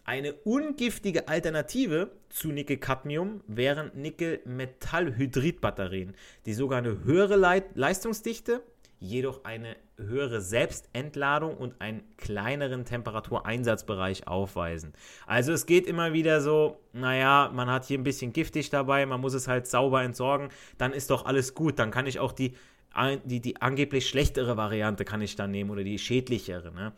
Eine 0.04 0.34
ungiftige 0.34 1.28
Alternative 1.28 2.10
zu 2.30 2.52
Nickel-Cadmium 2.52 3.44
wären 3.46 3.92
Nickel-Metallhydrid-Batterien, 3.94 6.16
die 6.46 6.54
sogar 6.54 6.80
eine 6.80 7.04
höhere 7.04 7.36
Leistungsdichte 7.76 8.64
jedoch 9.02 9.44
eine 9.46 9.76
höhere 9.98 10.42
Selbstentladung 10.42 11.58
und 11.58 11.82
einen 11.82 12.04
kleineren 12.18 12.86
Temperatureinsatzbereich 12.86 14.28
aufweisen. 14.28 14.94
Also 15.26 15.52
es 15.52 15.66
geht 15.66 15.88
immer 15.88 16.14
wieder 16.14 16.40
so, 16.40 16.78
naja, 16.94 17.52
man 17.54 17.70
hat 17.70 17.86
hier 17.86 17.98
ein 17.98 18.04
bisschen 18.04 18.32
giftig 18.32 18.70
dabei, 18.70 19.06
man 19.08 19.20
muss 19.20 19.34
es 19.34 19.48
halt 19.48 19.66
sauber 19.66 20.04
entsorgen, 20.04 20.50
dann 20.78 20.94
ist 20.94 21.10
doch 21.10 21.26
alles 21.26 21.56
gut, 21.56 21.80
dann 21.80 21.90
kann 21.90 22.06
ich 22.06 22.20
auch 22.20 22.32
die, 22.32 22.54
die, 23.26 23.40
die 23.40 23.60
angeblich 23.60 24.08
schlechtere 24.08 24.56
Variante 24.56 25.04
kann 25.04 25.22
ich 25.22 25.36
dann 25.36 25.50
nehmen 25.50 25.72
oder 25.72 25.84
die 25.84 25.98
schädlichere, 25.98 26.72
ne? 26.72 26.94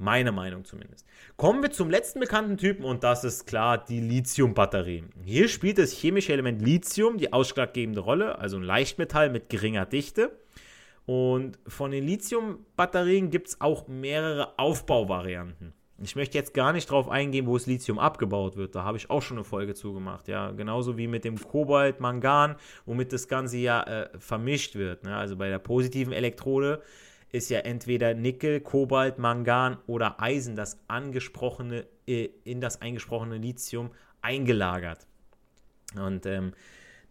Meine 0.00 0.30
Meinung 0.30 0.64
zumindest. 0.64 1.04
Kommen 1.36 1.60
wir 1.60 1.72
zum 1.72 1.90
letzten 1.90 2.20
bekannten 2.20 2.56
Typen 2.56 2.84
und 2.84 3.02
das 3.02 3.24
ist 3.24 3.48
klar 3.48 3.84
die 3.84 3.98
Lithium-Batterie. 3.98 5.02
Hier 5.24 5.48
spielt 5.48 5.78
das 5.78 5.90
chemische 5.90 6.32
Element 6.32 6.62
Lithium 6.62 7.18
die 7.18 7.32
ausschlaggebende 7.32 8.00
Rolle, 8.00 8.38
also 8.38 8.58
ein 8.58 8.62
Leichtmetall 8.62 9.28
mit 9.28 9.48
geringer 9.48 9.86
Dichte. 9.86 10.30
Und 11.08 11.58
von 11.66 11.90
den 11.90 12.04
Lithium-Batterien 12.04 13.30
gibt 13.30 13.48
es 13.48 13.60
auch 13.62 13.88
mehrere 13.88 14.58
Aufbauvarianten. 14.58 15.72
Ich 16.02 16.16
möchte 16.16 16.36
jetzt 16.36 16.52
gar 16.52 16.74
nicht 16.74 16.90
darauf 16.90 17.08
eingehen, 17.08 17.46
wo 17.46 17.56
das 17.56 17.64
Lithium 17.64 17.98
abgebaut 17.98 18.56
wird. 18.56 18.74
Da 18.74 18.84
habe 18.84 18.98
ich 18.98 19.08
auch 19.08 19.22
schon 19.22 19.38
eine 19.38 19.44
Folge 19.44 19.72
zugemacht. 19.72 20.28
Ja, 20.28 20.50
genauso 20.50 20.98
wie 20.98 21.06
mit 21.06 21.24
dem 21.24 21.38
Kobalt, 21.42 21.98
Mangan, 22.00 22.56
womit 22.84 23.14
das 23.14 23.26
Ganze 23.26 23.56
ja 23.56 23.84
äh, 23.84 24.10
vermischt 24.18 24.74
wird. 24.74 25.04
Ne? 25.04 25.16
Also 25.16 25.36
bei 25.36 25.48
der 25.48 25.58
positiven 25.58 26.12
Elektrode 26.12 26.82
ist 27.32 27.48
ja 27.48 27.60
entweder 27.60 28.12
Nickel, 28.12 28.60
Kobalt, 28.60 29.18
Mangan 29.18 29.78
oder 29.86 30.20
Eisen 30.20 30.56
das 30.56 30.78
angesprochene 30.88 31.86
äh, 32.06 32.28
in 32.44 32.60
das 32.60 32.82
eingesprochene 32.82 33.38
Lithium 33.38 33.92
eingelagert. 34.20 35.06
Und 35.96 36.26
ähm, 36.26 36.52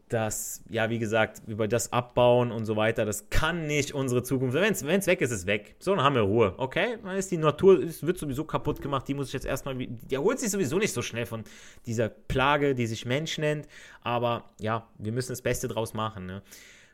das, 0.10 0.63
ja, 0.70 0.89
wie 0.89 1.00
gesagt, 1.00 1.41
über 1.48 1.67
das 1.67 1.91
Abbauen 1.91 2.52
und 2.52 2.65
so 2.65 2.76
weiter, 2.76 3.06
das 3.06 3.30
kann 3.30 3.67
nicht 3.67 3.93
unsere 3.93 4.24
Zukunft 4.24 4.54
sein. 4.54 4.63
Wenn 4.84 5.00
es 5.00 5.08
weg 5.08 5.22
ist, 5.22 5.32
ist 5.32 5.39
es 5.39 5.46
weg. 5.46 5.76
So, 5.80 5.93
dann 5.96 6.04
haben 6.04 6.15
wir 6.15 6.22
Ruhe. 6.22 6.54
Okay, 6.58 6.98
dann 7.04 7.17
ist 7.17 7.30
die 7.32 7.38
Natur, 7.38 7.82
es 7.84 8.06
wird 8.06 8.17
sowieso 8.17 8.46
kaputt 8.46 8.82
gemacht. 8.82 9.08
Die 9.08 9.13
muss 9.13 9.28
ich 9.28 9.34
jetzt 9.34 9.46
erstmal, 9.46 9.76
die 9.76 10.15
erholt 10.15 10.39
sich 10.39 10.50
sowieso 10.50 10.78
nicht 10.78 10.93
so 10.93 11.02
schnell 11.02 11.26
von 11.26 11.43
dieser 11.86 12.10
Plage, 12.10 12.74
die 12.74 12.88
sich 12.88 13.06
Mensch 13.06 13.38
nennt. 13.38 13.67
Aber 14.02 14.46
ja, 14.60 14.88
wir 14.98 15.12
müssen 15.12 15.34
das 15.34 15.41
Beste 15.41 15.67
draus 15.67 15.93
machen. 15.93 16.26
Ne? 16.26 16.41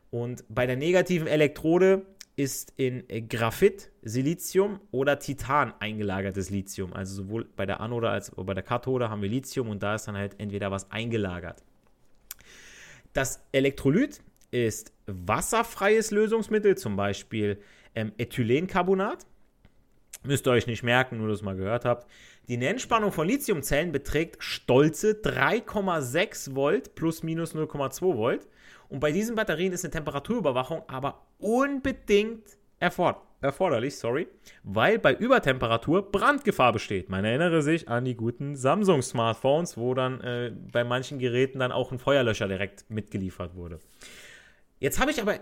Und 0.10 0.43
bei 0.49 0.65
der 0.65 0.76
negativen 0.76 1.28
Elektrode 1.28 2.04
ist 2.36 2.73
in 2.78 3.04
Graphit, 3.30 3.91
Silizium 4.02 4.80
oder 4.91 5.19
Titan 5.19 5.73
eingelagertes 5.80 6.49
Lithium. 6.49 6.93
Also 6.93 7.23
sowohl 7.23 7.45
bei 7.56 7.67
der 7.67 7.80
Anode 7.80 8.10
als 8.10 8.36
auch 8.36 8.43
bei 8.43 8.56
der 8.56 8.63
Kathode 8.63 9.10
haben 9.10 9.21
wir 9.21 9.30
Lithium 9.30 9.69
und 9.69 9.84
da 9.84 9.95
ist 9.95 10.08
dann 10.08 10.17
halt 10.17 10.39
entweder 10.39 10.71
was 10.71 10.89
eingelagert. 10.89 11.63
Das 13.13 13.45
Elektrolyt 13.52 14.21
ist 14.52 14.91
wasserfreies 15.06 16.12
Lösungsmittel, 16.12 16.78
zum 16.78 16.95
Beispiel 16.95 17.62
ähm, 17.95 18.12
Ethylencarbonat. 18.17 19.26
Müsst 20.23 20.47
ihr 20.47 20.52
euch 20.52 20.67
nicht 20.67 20.84
merken, 20.84 21.17
nur 21.17 21.28
dass 21.28 21.38
ihr 21.38 21.41
es 21.41 21.45
mal 21.45 21.56
gehört 21.56 21.86
habt. 21.86 22.10
Die 22.47 22.58
Nennspannung 22.58 23.12
von 23.12 23.28
Lithiumzellen 23.28 23.91
beträgt 23.91 24.43
stolze 24.43 25.13
3,6 25.13 26.56
Volt 26.56 26.95
plus 26.95 27.23
minus 27.23 27.56
0,2 27.56 28.02
Volt. 28.17 28.47
Und 28.89 28.99
bei 28.99 29.12
diesen 29.12 29.36
Batterien 29.36 29.73
ist 29.73 29.84
eine 29.84 29.91
Temperaturüberwachung 29.91 30.84
aber 30.88 31.26
unbedingt 31.39 32.58
erfordert 32.80 33.21
erforderlich, 33.43 33.97
sorry, 33.97 34.27
weil 34.63 34.97
bei 34.99 35.13
Übertemperatur 35.13 36.12
Brandgefahr 36.12 36.73
besteht. 36.73 37.10
Man 37.10 37.25
erinnere 37.25 37.62
sich 37.62 37.89
an 37.89 38.06
die 38.06 38.15
guten 38.15 38.56
Samsung-Smartphones, 38.56 39.77
wo 39.77 39.93
dann 39.93 40.21
äh, 40.21 40.51
bei 40.71 40.84
manchen 40.84 41.19
Geräten 41.19 41.60
dann 41.60 41.71
auch 41.71 41.91
ein 41.91 41.99
Feuerlöscher 41.99 42.47
direkt 42.47 42.89
mitgeliefert 42.89 43.56
wurde. 43.56 43.79
Jetzt 44.79 44.99
habe 44.99 45.12
ich 45.12 45.21
aber 45.21 45.39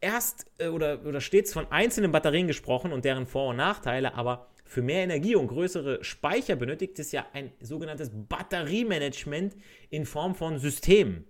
erst 0.00 0.46
äh, 0.58 0.68
oder, 0.68 1.04
oder 1.06 1.20
stets 1.20 1.52
von 1.52 1.66
einzelnen 1.70 2.12
Batterien 2.12 2.46
gesprochen 2.46 2.92
und 2.92 3.04
deren 3.04 3.26
Vor- 3.26 3.50
und 3.50 3.56
Nachteile, 3.56 4.14
aber 4.14 4.48
für 4.64 4.82
mehr 4.82 5.04
Energie 5.04 5.36
und 5.36 5.46
größere 5.46 6.02
Speicher 6.02 6.56
benötigt 6.56 6.98
es 6.98 7.12
ja 7.12 7.26
ein 7.32 7.52
sogenanntes 7.60 8.10
Batteriemanagement 8.12 9.54
in 9.90 10.04
Form 10.04 10.34
von 10.34 10.58
Systemen. 10.58 11.24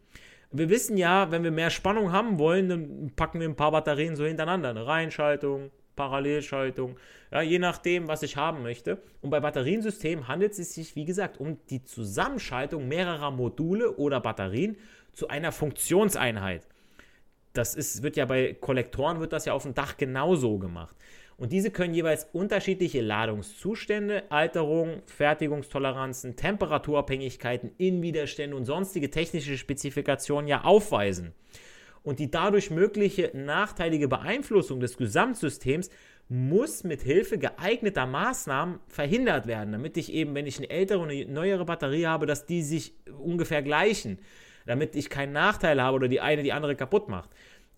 Wir 0.51 0.71
wissen 0.71 0.97
ja, 0.97 1.33
wenn 1.33 1.43
wir 1.43 1.51
mehr 1.51 1.71
Spannung 1.71 2.13
haben 2.13 2.39
wollen, 2.39 2.69
dann 2.69 3.13
packen 3.17 3.41
wir 3.41 3.49
ein 3.49 3.57
paar 3.57 3.73
Batterien 3.73 4.15
so 4.15 4.25
hintereinander. 4.25 4.71
Eine 4.71 4.87
Reihenschaltung, 4.87 5.73
Parallelschaltung, 5.97 6.97
ja, 7.31 7.43
je 7.43 7.59
nachdem, 7.59 8.09
was 8.09 8.23
ich 8.23 8.37
haben 8.37 8.63
möchte. 8.63 8.99
Und 9.21 9.31
bei 9.31 9.41
Batteriensystemen 9.41 10.29
handelt 10.29 10.59
es 10.59 10.75
sich, 10.75 10.97
wie 10.97 11.05
gesagt, 11.05 11.39
um 11.41 11.59
die 11.71 11.85
Zusammenschaltung 11.85 12.89
mehrerer 12.89 13.31
Module 13.31 13.97
oder 13.97 14.21
Batterien 14.21 14.77
zu 15.13 15.29
einer 15.29 15.53
Funktionseinheit. 15.53 16.67
Das 17.53 17.75
ist, 17.75 18.03
wird 18.03 18.17
ja 18.17 18.27
bei 18.27 18.55
Kollektoren 18.55 19.21
wird 19.21 19.33
das 19.33 19.45
ja 19.45 19.53
auf 19.53 19.63
dem 19.63 19.75
Dach 19.75 19.97
genauso 19.97 20.59
gemacht. 20.59 20.97
Und 21.37 21.53
diese 21.53 21.71
können 21.71 21.95
jeweils 21.95 22.29
unterschiedliche 22.33 23.01
Ladungszustände, 23.01 24.25
Alterungen, 24.31 25.03
Fertigungstoleranzen, 25.07 26.37
Temperaturabhängigkeiten, 26.37 27.73
Innenwiderstände 27.77 28.57
und 28.57 28.65
sonstige 28.65 29.11
technische 29.11 29.59
Spezifikationen 29.59 30.47
ja 30.47 30.63
aufweisen 30.63 31.35
und 32.05 32.21
die 32.21 32.31
dadurch 32.31 32.71
mögliche 32.71 33.31
nachteilige 33.35 34.07
Beeinflussung 34.07 34.79
des 34.79 34.97
Gesamtsystems 34.97 35.91
muss 36.29 36.85
mit 36.85 37.03
Hilfe 37.03 37.39
geeigneter 37.39 38.07
Maßnahmen 38.07 38.79
verhindert 38.87 39.47
werden, 39.47 39.73
damit 39.73 39.97
ich 39.97 40.13
eben, 40.13 40.35
wenn 40.35 40.47
ich 40.47 40.59
eine 40.59 40.71
ältere 40.71 41.01
und 41.01 41.11
eine 41.11 41.27
neuere 41.27 41.65
Batterie 41.65 42.07
habe, 42.07 42.27
dass 42.27 42.47
die 42.47 42.63
sich 42.63 42.95
ungefähr 43.19 43.63
gleichen, 43.63 44.19
damit 44.67 44.97
ich 44.97 45.11
keinen 45.11 45.33
Nachteil 45.33 45.83
habe 45.83 45.97
oder 45.97 46.09
die 46.09 46.21
eine 46.21 46.43
die 46.43 46.53
andere 46.53 46.77
kaputt 46.77 47.09
macht. 47.09 47.31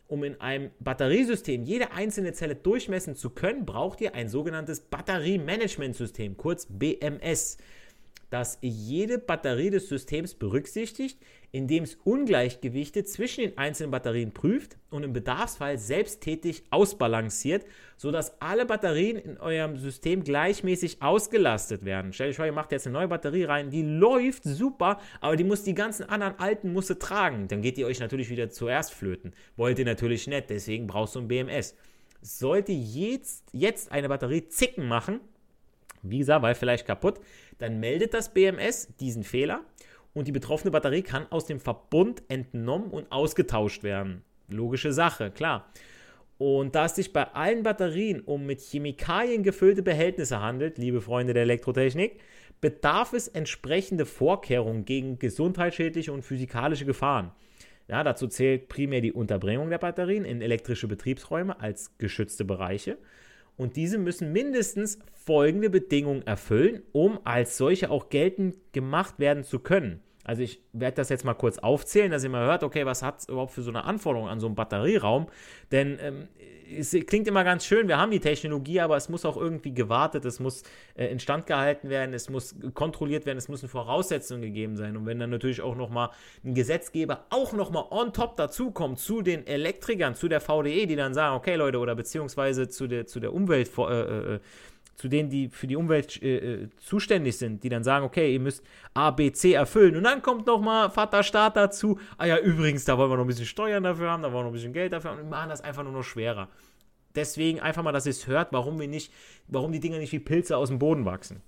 Um 0.08 0.22
in 0.22 0.40
einem 0.40 0.70
Batteriesystem 0.78 1.64
jede 1.64 1.90
einzelne 1.90 2.32
Zelle 2.32 2.54
durchmessen 2.54 3.16
zu 3.16 3.30
können, 3.30 3.66
braucht 3.66 4.00
ihr 4.00 4.14
ein 4.14 4.28
sogenanntes 4.28 4.80
Batteriemanagementsystem, 4.80 6.36
kurz 6.36 6.66
BMS. 6.70 7.58
Dass 8.30 8.58
jede 8.60 9.18
Batterie 9.18 9.70
des 9.70 9.88
Systems 9.88 10.34
berücksichtigt, 10.34 11.18
indem 11.52 11.84
es 11.84 11.96
Ungleichgewichte 12.04 13.04
zwischen 13.04 13.42
den 13.42 13.58
einzelnen 13.58 13.90
Batterien 13.90 14.32
prüft 14.32 14.76
und 14.90 15.04
im 15.04 15.12
Bedarfsfall 15.12 15.78
selbsttätig 15.78 16.64
ausbalanciert, 16.70 17.64
sodass 17.96 18.40
alle 18.42 18.66
Batterien 18.66 19.16
in 19.16 19.38
eurem 19.38 19.76
System 19.78 20.22
gleichmäßig 20.24 21.00
ausgelastet 21.00 21.84
werden. 21.84 22.12
Stellt 22.12 22.30
euch 22.30 22.36
vor, 22.36 22.46
ihr 22.46 22.52
macht 22.52 22.72
jetzt 22.72 22.86
eine 22.86 22.94
neue 22.94 23.08
Batterie 23.08 23.44
rein, 23.44 23.70
die 23.70 23.82
läuft 23.82 24.42
super, 24.44 25.00
aber 25.20 25.36
die 25.36 25.44
muss 25.44 25.62
die 25.62 25.74
ganzen 25.74 26.08
anderen 26.08 26.38
alten 26.38 26.72
Musse 26.72 26.98
tragen. 26.98 27.48
Dann 27.48 27.62
geht 27.62 27.78
ihr 27.78 27.86
euch 27.86 28.00
natürlich 28.00 28.28
wieder 28.28 28.50
zuerst 28.50 28.92
flöten. 28.92 29.32
Wollt 29.56 29.78
ihr 29.78 29.84
natürlich 29.84 30.26
nicht, 30.26 30.50
deswegen 30.50 30.86
brauchst 30.86 31.14
du 31.14 31.20
ein 31.20 31.28
BMS. 31.28 31.74
Sollte 32.20 32.72
jetzt, 32.72 33.44
jetzt 33.52 33.92
eine 33.92 34.08
Batterie 34.08 34.48
zicken 34.48 34.88
machen, 34.88 35.20
wie 36.11 36.19
gesagt, 36.19 36.42
weil 36.42 36.55
vielleicht 36.55 36.87
kaputt, 36.87 37.21
dann 37.59 37.81
meldet 37.81 38.14
das 38.14 38.33
BMS 38.33 38.88
diesen 38.99 39.23
Fehler 39.23 39.62
und 40.14 40.29
die 40.29 40.33
betroffene 40.33 40.71
Batterie 40.71 41.03
kann 41.03 41.27
aus 41.31 41.47
dem 41.47 41.61
Verbund 41.61 42.23
entnommen 42.29 42.90
und 42.90 43.11
ausgetauscht 43.12 43.83
werden. 43.83 44.23
Logische 44.49 44.92
Sache, 44.92 45.31
klar. 45.31 45.71
Und 46.38 46.75
da 46.75 46.85
es 46.85 46.95
sich 46.97 47.12
bei 47.12 47.25
allen 47.33 47.62
Batterien 47.62 48.21
um 48.21 48.45
mit 48.45 48.61
Chemikalien 48.61 49.42
gefüllte 49.42 49.83
Behältnisse 49.83 50.40
handelt, 50.40 50.79
liebe 50.79 51.01
Freunde 51.01 51.33
der 51.33 51.45
Elektrotechnik, 51.45 52.21
bedarf 52.61 53.12
es 53.12 53.29
entsprechende 53.29 54.07
Vorkehrungen 54.07 54.85
gegen 54.85 55.19
gesundheitsschädliche 55.19 56.12
und 56.12 56.23
physikalische 56.23 56.85
Gefahren. 56.85 57.33
Ja, 57.88 58.03
dazu 58.03 58.27
zählt 58.27 58.69
primär 58.69 59.01
die 59.01 59.12
Unterbringung 59.12 59.71
der 59.71 59.79
Batterien 59.79 60.25
in 60.25 60.42
elektrische 60.42 60.88
Betriebsräume 60.88 61.61
als 61.61 61.97
geschützte 61.99 62.45
Bereiche 62.45 62.99
und 63.57 63.77
diese 63.77 63.99
müssen 63.99 64.33
mindestens 64.33 64.99
folgende 65.12 65.71
Bedingungen 65.71 66.27
erfüllen, 66.27 66.83
um 66.92 67.19
als 67.25 67.57
solche 67.57 67.90
auch 67.90 68.09
geltend 68.11 68.57
gemacht 68.73 69.19
werden 69.19 69.45
zu 69.45 69.59
können. 69.59 70.01
Also 70.25 70.42
ich 70.42 70.61
werde 70.73 70.97
das 70.97 71.09
jetzt 71.09 71.25
mal 71.25 71.35
kurz 71.35 71.59
aufzählen, 71.59 72.11
dass 72.11 72.25
ihr 72.25 72.31
mal 72.31 72.47
hört, 72.47 72.64
okay, 72.64 72.85
was 72.85 73.03
hat 73.03 73.21
es 73.21 73.29
überhaupt 73.29 73.53
für 73.53 73.62
so 73.62 73.71
eine 73.71 73.85
Anforderung 73.85 74.29
an 74.29 74.40
so 74.40 74.47
einen 74.47 74.57
Batterieraum? 74.57 75.29
Denn 75.71 75.99
ähm, 76.01 76.29
es 76.74 76.96
klingt 77.07 77.29
immer 77.29 77.44
ganz 77.44 77.64
schön, 77.64 77.88
wir 77.88 77.98
haben 77.98 78.11
die 78.11 78.20
Technologie, 78.20 78.81
aber 78.81 78.96
es 78.96 79.09
muss 79.09 79.24
auch 79.24 79.37
irgendwie 79.37 79.72
gewartet, 79.72 80.24
es 80.24 80.40
muss 80.40 80.62
äh, 80.96 81.07
instand 81.07 81.46
gehalten 81.46 81.88
werden, 81.88 82.14
es 82.14 82.31
muss 82.31 82.55
kontrolliert 82.74 83.26
werden, 83.26 83.38
es 83.38 83.48
müssen 83.48 83.68
Voraussetzungen 83.68 84.42
gegeben 84.42 84.76
sein. 84.76 84.96
Und 84.96 85.07
wenn 85.07 85.18
dann 85.18 85.31
natürlich 85.31 85.61
auch 85.61 85.76
nochmal 85.76 86.11
ein 86.44 86.55
Gesetzgeber 86.55 87.26
auch 87.31 87.52
nochmal 87.52 87.85
on 87.90 88.12
top 88.12 88.37
dazukommt 88.37 88.98
zu 88.98 89.22
den 89.22 89.46
Elektrikern, 89.46 90.14
zu 90.14 90.29
der 90.29 90.40
VDE, 90.40 90.87
die 90.87 90.96
dann 90.96 91.14
sagen, 91.14 91.37
okay 91.37 91.57
Leute, 91.57 91.79
oder 91.79 91.94
beziehungsweise 91.94 92.68
zu 92.68 92.87
der, 92.87 93.07
zu 93.07 93.20
der 93.20 93.33
Umwelt, 93.33 93.70
äh, 93.79 93.83
äh, 93.83 94.35
äh 94.35 94.40
zu 94.96 95.09
denen, 95.09 95.28
die 95.28 95.48
für 95.48 95.66
die 95.66 95.76
Umwelt 95.76 96.20
äh, 96.22 96.37
äh, 96.37 96.68
zuständig 96.78 97.37
sind, 97.37 97.62
die 97.62 97.68
dann 97.68 97.85
sagen, 97.85 98.04
okay, 98.04 98.32
ihr 98.32 98.40
müsst 98.40 98.64
A, 98.94 99.11
B, 99.11 99.30
C 99.30 99.52
erfüllen. 99.52 99.94
Und 99.96 100.04
dann 100.04 100.22
kommt 100.22 100.46
nochmal 100.46 100.90
Vater 100.90 101.22
Staat 101.22 101.56
dazu. 101.56 101.98
Ah 102.16 102.26
ja, 102.26 102.38
übrigens, 102.38 102.85
da 102.85 102.96
wollen 102.96 103.11
wir 103.11 103.16
noch 103.16 103.24
ein 103.24 103.28
bisschen 103.28 103.46
Steuern 103.46 103.85
dafür 103.85 104.11
haben, 104.11 104.22
da 104.22 104.32
wollen 104.32 104.40
wir 104.40 104.44
noch 104.44 104.50
ein 104.50 104.54
bisschen 104.54 104.72
Geld 104.72 104.92
dafür 104.92 105.11
haben. 105.11 105.20
Und 105.20 105.28
machen 105.28 105.50
das 105.50 105.61
einfach 105.61 105.85
nur 105.85 105.92
noch 105.92 106.02
schwerer. 106.02 106.48
Deswegen 107.14 107.61
einfach 107.61 107.82
mal, 107.82 107.92
dass 107.92 108.06
ihr 108.06 108.11
es 108.11 108.26
hört, 108.26 108.52
warum 108.52 108.80
wir 108.80 108.88
nicht, 108.88 109.12
warum 109.48 109.72
die 109.72 109.80
Dinger 109.80 109.98
nicht 109.98 110.12
wie 110.12 110.18
Pilze 110.18 110.56
aus 110.56 110.68
dem 110.68 110.78
Boden 110.78 111.04
wachsen. 111.04 111.42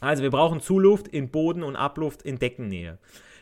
Also 0.00 0.22
wir 0.22 0.30
brauchen 0.30 0.60
Zuluft 0.60 1.08
in 1.08 1.30
Boden 1.30 1.62
und 1.62 1.76
Abluft 1.76 2.22
in 2.22 2.38
Deckennähe. 2.38 2.98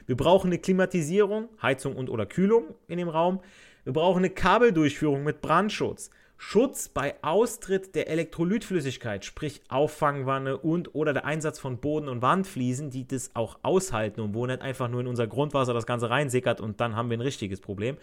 Wir 0.06 0.16
brauchen 0.16 0.48
eine 0.48 0.58
Klimatisierung, 0.58 1.48
Heizung 1.60 1.96
und 1.96 2.10
oder 2.10 2.26
Kühlung 2.26 2.74
in 2.88 2.98
dem 2.98 3.08
Raum. 3.08 3.40
Wir 3.84 3.92
brauchen 3.92 4.18
eine 4.18 4.30
Kabeldurchführung 4.30 5.24
mit 5.24 5.40
Brandschutz. 5.40 6.10
Schutz 6.44 6.88
bei 6.88 7.14
Austritt 7.22 7.94
der 7.94 8.08
Elektrolytflüssigkeit, 8.08 9.24
sprich 9.24 9.62
Auffangwanne 9.68 10.58
und 10.58 10.92
oder 10.92 11.12
der 11.12 11.24
Einsatz 11.24 11.60
von 11.60 11.78
Boden- 11.78 12.08
und 12.08 12.20
Wandfliesen, 12.20 12.90
die 12.90 13.06
das 13.06 13.30
auch 13.34 13.60
aushalten 13.62 14.20
und 14.20 14.34
wo 14.34 14.44
nicht 14.44 14.60
einfach 14.60 14.88
nur 14.88 15.02
in 15.02 15.06
unser 15.06 15.28
Grundwasser 15.28 15.72
das 15.72 15.86
Ganze 15.86 16.10
reinsickert 16.10 16.60
und 16.60 16.80
dann 16.80 16.96
haben 16.96 17.10
wir 17.10 17.16
ein 17.16 17.22
richtiges 17.22 17.60
Problem. 17.60 17.96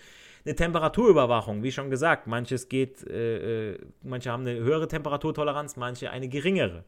Eine 0.45 0.56
Temperaturüberwachung, 0.56 1.63
wie 1.63 1.71
schon 1.73 1.89
gesagt, 1.89 2.28
manches 2.28 2.69
geht, 2.69 3.06
äh, 3.06 3.73
äh 3.73 3.80
manche 4.04 4.32
haben 4.32 4.47
eine 4.47 4.58
höhere 4.58 4.88
Temperaturtoleranz, 4.88 5.75
manche 5.75 6.10
eine 6.10 6.30
geringere. 6.30 6.86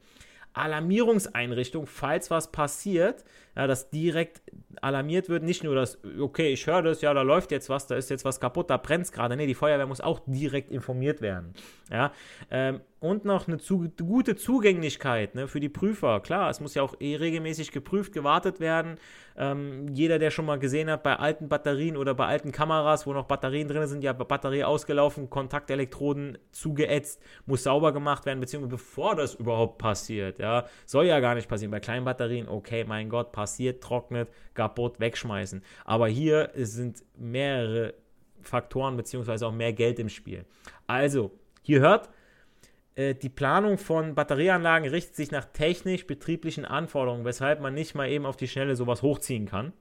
Alarmierungseinrichtung, 0.54 1.88
falls 1.88 2.30
was 2.30 2.52
passiert, 2.52 3.24
ja, 3.56 3.68
dass 3.68 3.90
direkt 3.90 4.42
alarmiert 4.82 5.30
wird. 5.30 5.44
Nicht 5.44 5.64
nur, 5.64 5.76
dass, 5.76 5.98
okay, 6.20 6.54
ich 6.54 6.68
höre 6.68 6.82
das, 6.82 7.02
ja, 7.02 7.14
da 7.14 7.22
läuft 7.22 7.52
jetzt 7.52 7.70
was, 7.70 7.88
da 7.88 7.96
ist 7.96 8.10
jetzt 8.10 8.26
was 8.26 8.40
kaputt, 8.40 8.70
da 8.70 8.78
brennt 8.78 9.06
es 9.06 9.12
gerade. 9.12 9.36
Nee, 9.38 9.48
die 9.48 9.56
Feuerwehr 9.56 9.88
muss 9.88 10.02
auch 10.02 10.20
direkt 10.26 10.72
informiert 10.72 11.22
werden. 11.22 11.54
Ja, 11.90 12.12
ähm, 12.50 12.82
und 13.02 13.26
noch 13.26 13.48
eine 13.48 13.58
zu, 13.58 13.92
gute 13.98 14.36
Zugänglichkeit 14.36 15.34
ne, 15.34 15.48
für 15.48 15.60
die 15.60 15.70
Prüfer. 15.70 16.20
Klar, 16.20 16.52
es 16.52 16.60
muss 16.60 16.76
ja 16.76 16.84
auch 16.84 16.94
eh 17.00 17.16
regelmäßig 17.16 17.72
geprüft, 17.72 18.14
gewartet 18.14 18.60
werden. 18.60 18.98
Ähm, 19.36 19.88
jeder, 19.88 20.20
der 20.20 20.30
schon 20.30 20.46
mal 20.46 20.60
gesehen 20.60 20.88
hat, 20.88 21.02
bei 21.02 21.16
alten 21.16 21.50
Batterien 21.50 21.98
oder 21.98 22.14
bei 22.14 22.28
alten 22.28 22.52
Kameras, 22.52 23.08
wo 23.08 23.14
noch 23.14 23.26
Batterien 23.26 23.68
drin 23.68 23.88
sind, 23.88 24.04
ja, 24.04 24.14
Batterie 24.14 24.64
ausgelaufen, 24.64 25.32
Kontaktelektroden 25.32 26.38
zugeätzt, 26.52 27.20
muss 27.48 27.64
sauber 27.64 27.92
gemacht 27.92 28.28
werden, 28.28 28.40
beziehungsweise 28.40 28.76
bevor 28.76 29.16
das 29.16 29.34
überhaupt 29.34 29.80
passiert. 29.80 30.38
Ja, 30.38 30.66
soll 30.86 31.06
ja 31.06 31.20
gar 31.20 31.34
nicht 31.34 31.50
passieren. 31.50 31.72
Bei 31.72 31.80
kleinen 31.80 32.06
Batterien, 32.06 32.48
okay, 32.48 32.84
mein 32.84 33.10
Gott, 33.10 33.32
passiert, 33.32 33.82
trocknet, 33.82 34.30
kaputt, 34.54 35.00
wegschmeißen. 35.00 35.64
Aber 35.86 36.08
hier 36.08 36.52
sind 36.54 37.04
mehrere 37.18 37.96
Faktoren, 38.44 38.96
beziehungsweise 38.96 39.48
auch 39.48 39.52
mehr 39.52 39.74
Geld 39.74 39.98
im 39.98 40.10
Spiel. 40.10 40.46
Also, 40.86 41.32
hier 41.64 41.80
hört, 41.80 42.10
äh, 42.96 43.16
die 43.16 43.30
Planung 43.30 43.78
von 43.78 44.16
Batterieanlagen 44.16 44.90
richtet 44.90 45.16
sich 45.16 45.32
nach 45.32 45.46
technisch-betrieblichen 45.46 46.66
Anforderungen, 46.66 47.26
weshalb 47.26 47.62
man 47.62 47.74
nicht 47.74 47.96
mal 47.96 48.10
eben 48.10 48.26
auf 48.26 48.38
die 48.38 48.48
Schnelle 48.48 48.76
sowas 48.76 49.02
hochziehen 49.02 49.46
kann. 49.46 49.74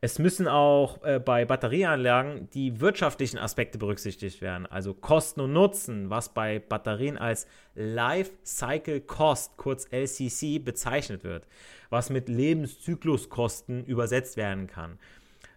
Es 0.00 0.20
müssen 0.20 0.46
auch 0.46 1.02
äh, 1.02 1.18
bei 1.18 1.44
Batterieanlagen 1.44 2.48
die 2.50 2.80
wirtschaftlichen 2.80 3.36
Aspekte 3.38 3.78
berücksichtigt 3.78 4.40
werden, 4.40 4.64
also 4.66 4.94
Kosten 4.94 5.40
und 5.40 5.52
Nutzen, 5.52 6.08
was 6.08 6.28
bei 6.32 6.60
Batterien 6.60 7.18
als 7.18 7.48
Life 7.74 8.30
Cycle 8.44 9.00
Cost, 9.00 9.56
kurz 9.56 9.86
LCC, 9.90 10.60
bezeichnet 10.60 11.24
wird, 11.24 11.48
was 11.90 12.10
mit 12.10 12.28
Lebenszykluskosten 12.28 13.84
übersetzt 13.86 14.36
werden 14.36 14.68
kann. 14.68 15.00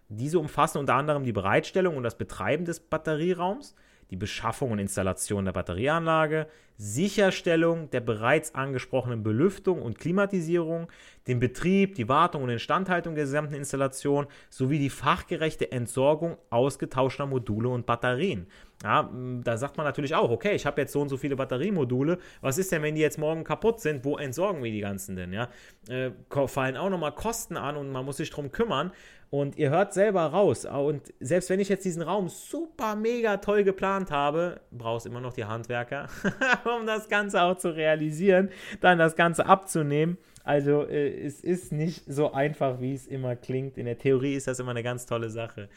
Diese 0.10 0.40
umfassen 0.40 0.80
unter 0.80 0.96
anderem 0.96 1.24
die 1.24 1.34
Bereitstellung 1.34 1.96
und 1.96 2.04
das 2.04 2.18
Betreiben 2.18 2.66
des 2.66 2.80
Batterieraums, 2.80 3.76
die 4.12 4.18
Beschaffung 4.18 4.72
und 4.72 4.80
Installation 4.80 5.46
der 5.46 5.54
Batterieanlage, 5.54 6.48
Sicherstellung 6.84 7.92
der 7.92 8.00
bereits 8.00 8.56
angesprochenen 8.56 9.22
Belüftung 9.22 9.84
und 9.84 10.00
Klimatisierung, 10.00 10.88
den 11.28 11.40
Betrieb, 11.40 11.94
die 11.94 12.10
Wartung 12.10 12.42
und 12.42 12.50
Instandhaltung 12.50 13.14
der 13.14 13.26
gesamten 13.26 13.54
Installation 13.54 14.26
sowie 14.50 14.80
die 14.80 14.90
fachgerechte 14.90 15.72
Entsorgung 15.72 16.38
ausgetauschter 16.50 17.28
Module 17.28 17.70
und 17.70 17.86
Batterien. 17.86 18.48
Ja, 18.84 19.12
da 19.44 19.58
sagt 19.58 19.78
man 19.78 19.86
natürlich 19.86 20.16
auch, 20.16 20.32
okay, 20.32 20.56
ich 20.56 20.66
habe 20.66 20.82
jetzt 20.82 20.94
so 20.94 21.02
und 21.02 21.10
so 21.10 21.18
viele 21.18 21.36
Batteriemodule. 21.36 22.18
Was 22.42 22.58
ist 22.58 22.72
denn, 22.72 22.82
wenn 22.82 22.96
die 22.96 23.02
jetzt 23.02 23.20
morgen 23.20 23.44
kaputt 23.44 23.80
sind? 23.80 24.04
Wo 24.04 24.18
entsorgen 24.18 24.64
wir 24.64 24.72
die 24.72 24.80
ganzen 24.80 25.16
denn? 25.16 25.34
Ja, 25.34 25.50
äh, 25.88 26.10
fallen 26.48 26.78
auch 26.78 26.90
nochmal 26.90 27.14
Kosten 27.14 27.58
an 27.58 27.78
und 27.78 27.92
man 27.92 28.06
muss 28.06 28.18
sich 28.18 28.32
darum 28.32 28.52
kümmern. 28.52 28.92
Und 29.32 29.56
ihr 29.56 29.70
hört 29.70 29.94
selber 29.94 30.26
raus. 30.26 30.66
Und 30.66 31.14
selbst 31.22 31.50
wenn 31.50 31.62
ich 31.62 31.70
jetzt 31.70 31.86
diesen 31.86 32.02
Raum 32.02 32.28
super 32.28 32.98
mega 32.98 33.38
toll 33.38 33.64
geplant 33.64 34.12
habe, 34.12 34.60
brauchst 34.72 35.06
immer 35.06 35.22
noch 35.22 35.32
die 35.32 35.46
Handwerker, 35.46 36.10
um 36.80 36.86
das 36.86 37.10
Ganze 37.10 37.42
auch 37.42 37.58
zu 37.58 37.76
realisieren, 37.76 38.50
dann 38.80 38.98
das 38.98 39.16
Ganze 39.16 39.46
abzunehmen. 39.46 40.18
Also 40.44 40.88
äh, 40.88 41.24
es 41.24 41.42
ist 41.42 41.72
nicht 41.72 42.04
so 42.08 42.32
einfach, 42.32 42.82
wie 42.82 42.94
es 42.94 43.08
immer 43.08 43.36
klingt. 43.36 43.78
In 43.78 43.86
der 43.86 43.98
Theorie 43.98 44.34
ist 44.34 44.48
das 44.48 44.60
immer 44.60 44.72
eine 44.72 44.84
ganz 44.84 45.06
tolle 45.06 45.30
Sache. 45.30 45.70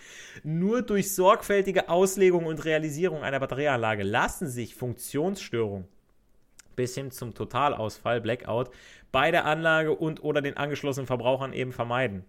Nur 0.42 0.82
durch 0.82 1.14
sorgfältige 1.14 1.88
Auslegung 1.88 2.46
und 2.46 2.64
Realisierung 2.64 3.22
einer 3.22 3.40
Batterieanlage 3.40 4.02
lassen 4.02 4.48
sich 4.48 4.74
Funktionsstörungen 4.74 5.86
bis 6.76 6.94
hin 6.94 7.10
zum 7.10 7.34
Totalausfall, 7.34 8.20
Blackout, 8.20 8.70
bei 9.12 9.30
der 9.30 9.44
Anlage 9.44 9.92
und 9.92 10.24
oder 10.24 10.42
den 10.42 10.56
angeschlossenen 10.56 11.06
Verbrauchern 11.06 11.52
eben 11.52 11.72
vermeiden. 11.72 12.24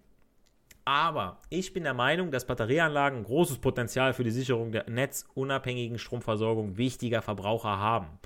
Aber 0.83 1.39
ich 1.49 1.73
bin 1.73 1.83
der 1.83 1.95
Meinung, 1.95 2.29
dass 2.29 2.45
Batterieanlagen 2.45 3.23
großes 3.23 3.57
Potenzial 3.57 4.13
für 4.13 4.23
die 4.23 4.29
Sicherung 4.29 4.71
der 4.71 4.87
netzunabhängigen 4.87 5.97
Stromversorgung 5.97 6.77
wichtiger 6.77 7.23
Verbraucher 7.23 7.79
haben. 7.79 8.19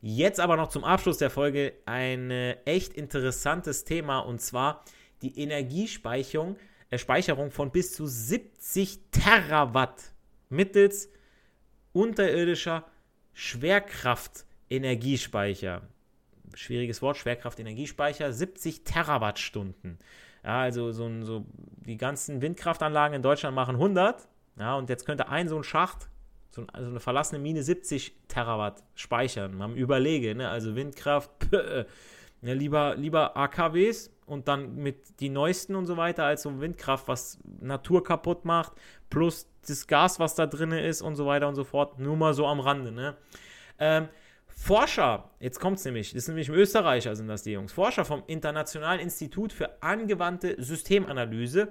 Jetzt 0.00 0.40
aber 0.40 0.56
noch 0.56 0.68
zum 0.68 0.84
Abschluss 0.84 1.18
der 1.18 1.30
Folge 1.30 1.74
ein 1.86 2.30
echt 2.64 2.94
interessantes 2.94 3.84
Thema 3.84 4.20
und 4.20 4.40
zwar 4.40 4.84
die 5.22 5.40
Energiespeicherung 5.40 6.56
äh, 6.90 6.98
Speicherung 6.98 7.50
von 7.50 7.70
bis 7.70 7.94
zu 7.94 8.06
70 8.06 9.10
Terawatt 9.10 10.12
mittels 10.48 11.10
unterirdischer 11.92 12.86
Schwerkraft-Energiespeicher. 13.34 15.82
Schwieriges 16.54 17.02
Wort, 17.02 17.18
Schwerkraft-Energiespeicher, 17.18 18.32
70 18.32 18.84
Terawattstunden. 18.84 19.98
Ja, 20.42 20.62
also 20.62 20.92
so, 20.92 21.10
so 21.22 21.44
die 21.84 21.98
ganzen 21.98 22.40
Windkraftanlagen 22.40 23.16
in 23.16 23.22
Deutschland 23.22 23.54
machen 23.54 23.74
100. 23.74 24.26
Ja, 24.58 24.76
und 24.76 24.88
jetzt 24.88 25.04
könnte 25.04 25.28
ein 25.28 25.46
so 25.48 25.56
ein 25.56 25.64
Schacht, 25.64 26.08
so, 26.50 26.64
also 26.72 26.90
eine 26.90 27.00
verlassene 27.00 27.38
Mine 27.40 27.62
70 27.62 28.14
Terawatt 28.28 28.82
speichern. 28.94 29.56
Man 29.56 29.76
überlege, 29.76 30.34
ne? 30.34 30.48
also 30.48 30.74
Windkraft, 30.74 31.30
pö, 31.50 31.84
Ja, 32.42 32.52
lieber, 32.54 32.94
lieber 32.96 33.36
AKWs 33.36 34.10
und 34.26 34.46
dann 34.46 34.76
mit 34.76 35.20
die 35.20 35.28
neuesten 35.28 35.74
und 35.74 35.86
so 35.86 35.96
weiter 35.96 36.24
als 36.24 36.42
so 36.42 36.60
Windkraft, 36.60 37.08
was 37.08 37.38
Natur 37.60 38.04
kaputt 38.04 38.44
macht, 38.44 38.72
plus 39.10 39.48
das 39.66 39.86
Gas, 39.86 40.20
was 40.20 40.34
da 40.34 40.46
drin 40.46 40.72
ist 40.72 41.02
und 41.02 41.16
so 41.16 41.26
weiter 41.26 41.48
und 41.48 41.56
so 41.56 41.64
fort. 41.64 41.98
Nur 41.98 42.16
mal 42.16 42.34
so 42.34 42.46
am 42.46 42.60
Rande. 42.60 42.92
Ne? 42.92 43.16
Ähm, 43.78 44.08
Forscher, 44.46 45.30
jetzt 45.38 45.60
kommt 45.60 45.78
es 45.78 45.84
nämlich, 45.84 46.12
das 46.12 46.24
sind 46.24 46.34
nämlich 46.34 46.50
Österreicher, 46.50 47.14
sind 47.14 47.28
das 47.28 47.44
die 47.44 47.52
Jungs, 47.52 47.72
Forscher 47.72 48.04
vom 48.04 48.24
Internationalen 48.26 49.00
Institut 49.00 49.52
für 49.52 49.82
angewandte 49.82 50.56
Systemanalyse, 50.58 51.68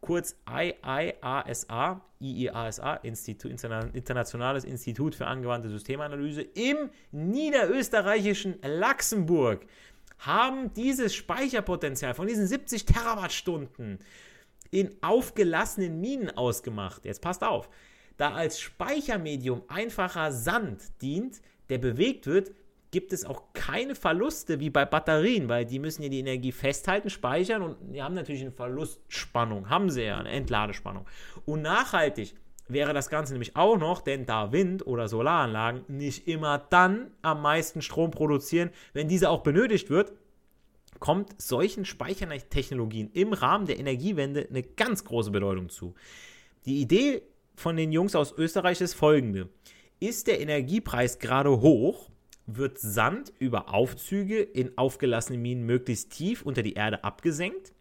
kurz 0.00 0.36
IIASA, 0.48 2.00
IIASA, 2.20 2.94
Institut, 3.02 3.50
Internationales 3.50 4.64
Institut 4.64 5.14
für 5.14 5.26
angewandte 5.26 5.68
Systemanalyse 5.68 6.42
im 6.42 6.90
niederösterreichischen 7.10 8.58
Luxemburg 8.62 9.66
haben 10.18 10.72
dieses 10.74 11.14
Speicherpotenzial 11.14 12.14
von 12.14 12.26
diesen 12.26 12.46
70 12.46 12.86
Terawattstunden 12.86 13.98
in 14.70 14.96
aufgelassenen 15.00 16.00
Minen 16.00 16.30
ausgemacht. 16.36 17.04
Jetzt 17.04 17.22
passt 17.22 17.42
auf. 17.42 17.68
Da 18.16 18.34
als 18.34 18.60
Speichermedium 18.60 19.62
einfacher 19.68 20.32
Sand 20.32 20.82
dient, 21.00 21.40
der 21.68 21.78
bewegt 21.78 22.26
wird, 22.26 22.52
gibt 22.90 23.12
es 23.12 23.24
auch 23.24 23.52
keine 23.52 23.94
Verluste 23.94 24.60
wie 24.60 24.70
bei 24.70 24.84
Batterien, 24.84 25.48
weil 25.48 25.64
die 25.64 25.78
müssen 25.78 26.02
ja 26.02 26.08
die 26.08 26.20
Energie 26.20 26.52
festhalten, 26.52 27.10
speichern 27.10 27.62
und 27.62 27.76
die 27.92 28.02
haben 28.02 28.14
natürlich 28.14 28.42
eine 28.42 28.52
Verlustspannung, 28.52 29.68
haben 29.68 29.90
sie 29.90 30.04
ja 30.04 30.18
eine 30.18 30.30
Entladespannung. 30.30 31.06
Und 31.44 31.62
nachhaltig 31.62 32.34
wäre 32.68 32.94
das 32.94 33.10
Ganze 33.10 33.32
nämlich 33.32 33.56
auch 33.56 33.78
noch, 33.78 34.00
denn 34.00 34.26
da 34.26 34.52
Wind- 34.52 34.86
oder 34.86 35.08
Solaranlagen 35.08 35.84
nicht 35.88 36.28
immer 36.28 36.58
dann 36.58 37.10
am 37.22 37.42
meisten 37.42 37.82
Strom 37.82 38.10
produzieren, 38.10 38.70
wenn 38.92 39.08
diese 39.08 39.30
auch 39.30 39.42
benötigt 39.42 39.90
wird, 39.90 40.12
kommt 40.98 41.40
solchen 41.40 41.84
Speichertechnologien 41.84 43.10
im 43.12 43.32
Rahmen 43.32 43.66
der 43.66 43.78
Energiewende 43.78 44.46
eine 44.48 44.62
ganz 44.62 45.04
große 45.04 45.30
Bedeutung 45.30 45.68
zu. 45.68 45.94
Die 46.64 46.80
Idee 46.80 47.22
von 47.54 47.76
den 47.76 47.92
Jungs 47.92 48.14
aus 48.14 48.32
Österreich 48.36 48.80
ist 48.80 48.94
folgende. 48.94 49.48
Ist 50.00 50.26
der 50.26 50.40
Energiepreis 50.40 51.18
gerade 51.18 51.60
hoch, 51.60 52.10
wird 52.48 52.78
Sand 52.78 53.32
über 53.38 53.72
Aufzüge 53.72 54.40
in 54.40 54.76
aufgelassenen 54.76 55.40
Minen 55.40 55.64
möglichst 55.64 56.10
tief 56.10 56.42
unter 56.42 56.62
die 56.62 56.72
Erde 56.72 57.04
abgesenkt 57.04 57.72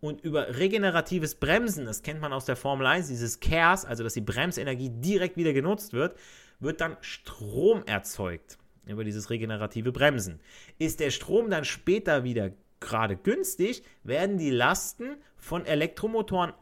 und 0.00 0.20
über 0.22 0.58
regeneratives 0.58 1.34
Bremsen, 1.34 1.86
das 1.86 2.02
kennt 2.02 2.20
man 2.20 2.32
aus 2.32 2.44
der 2.44 2.56
Formel 2.56 2.86
1, 2.86 3.08
dieses 3.08 3.40
CARES, 3.40 3.86
also 3.86 4.04
dass 4.04 4.14
die 4.14 4.20
Bremsenergie 4.20 4.90
direkt 4.90 5.36
wieder 5.36 5.52
genutzt 5.52 5.94
wird, 5.94 6.14
wird 6.60 6.80
dann 6.80 6.98
Strom 7.00 7.82
erzeugt 7.86 8.58
über 8.86 9.04
dieses 9.04 9.30
regenerative 9.30 9.90
Bremsen. 9.92 10.40
Ist 10.78 11.00
der 11.00 11.10
Strom 11.10 11.48
dann 11.48 11.64
später 11.64 12.22
wieder 12.22 12.52
gerade 12.80 13.16
günstig, 13.16 13.82
werden 14.04 14.36
die 14.36 14.50
Lasten 14.50 15.16
von 15.36 15.64
Elektromotoren 15.64 16.52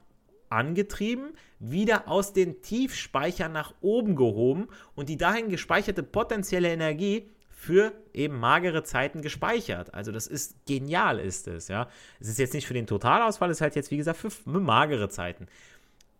angetrieben, 0.49 1.33
wieder 1.59 2.09
aus 2.09 2.33
den 2.33 2.63
Tiefspeichern 2.63 3.53
nach 3.53 3.75
oben 3.81 4.17
gehoben 4.17 4.69
und 4.95 5.09
die 5.09 5.17
dahin 5.17 5.49
gespeicherte 5.49 6.03
potenzielle 6.03 6.71
Energie 6.71 7.31
für 7.59 7.93
eben 8.15 8.39
magere 8.39 8.85
Zeiten 8.85 9.21
gespeichert. 9.21 9.93
Also 9.93 10.13
das 10.13 10.29
ist 10.29 10.65
genial, 10.65 11.19
ist 11.19 11.49
es, 11.49 11.67
ja. 11.67 11.89
Es 12.21 12.29
ist 12.29 12.39
jetzt 12.39 12.55
nicht 12.55 12.69
für 12.69 12.73
den 12.73 12.87
Totalausfall, 12.87 13.51
es 13.51 13.57
ist 13.57 13.61
halt 13.63 13.75
jetzt, 13.75 13.91
wie 13.91 13.97
gesagt, 13.97 14.21
für, 14.21 14.31
magere 14.47 15.09
Zeiten. 15.09 15.49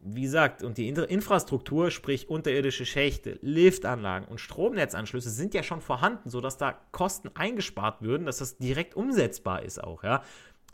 Wie 0.01 0.23
gesagt, 0.23 0.65
und 0.65 0.79
die 0.79 0.89
Infrastruktur, 0.89 1.93
sprich 1.93 2.29
unterirdische 2.29 2.85
Schächte, 2.85 3.39
Liftanlagen 3.41 4.27
und 4.27 4.41
Stromnetzanschlüsse 4.41 5.31
sind 5.31 5.55
ja 5.55 5.63
schon 5.63 5.81
vorhanden, 5.81 6.29
sodass 6.29 6.57
da 6.57 6.77
Kosten 6.91 7.31
eingespart 7.35 8.03
würden, 8.03 8.27
dass 8.27 8.39
das 8.39 8.59
direkt 8.59 8.97
umsetzbar 8.97 9.63
ist 9.63 9.83
auch, 9.83 10.03
ja. 10.03 10.25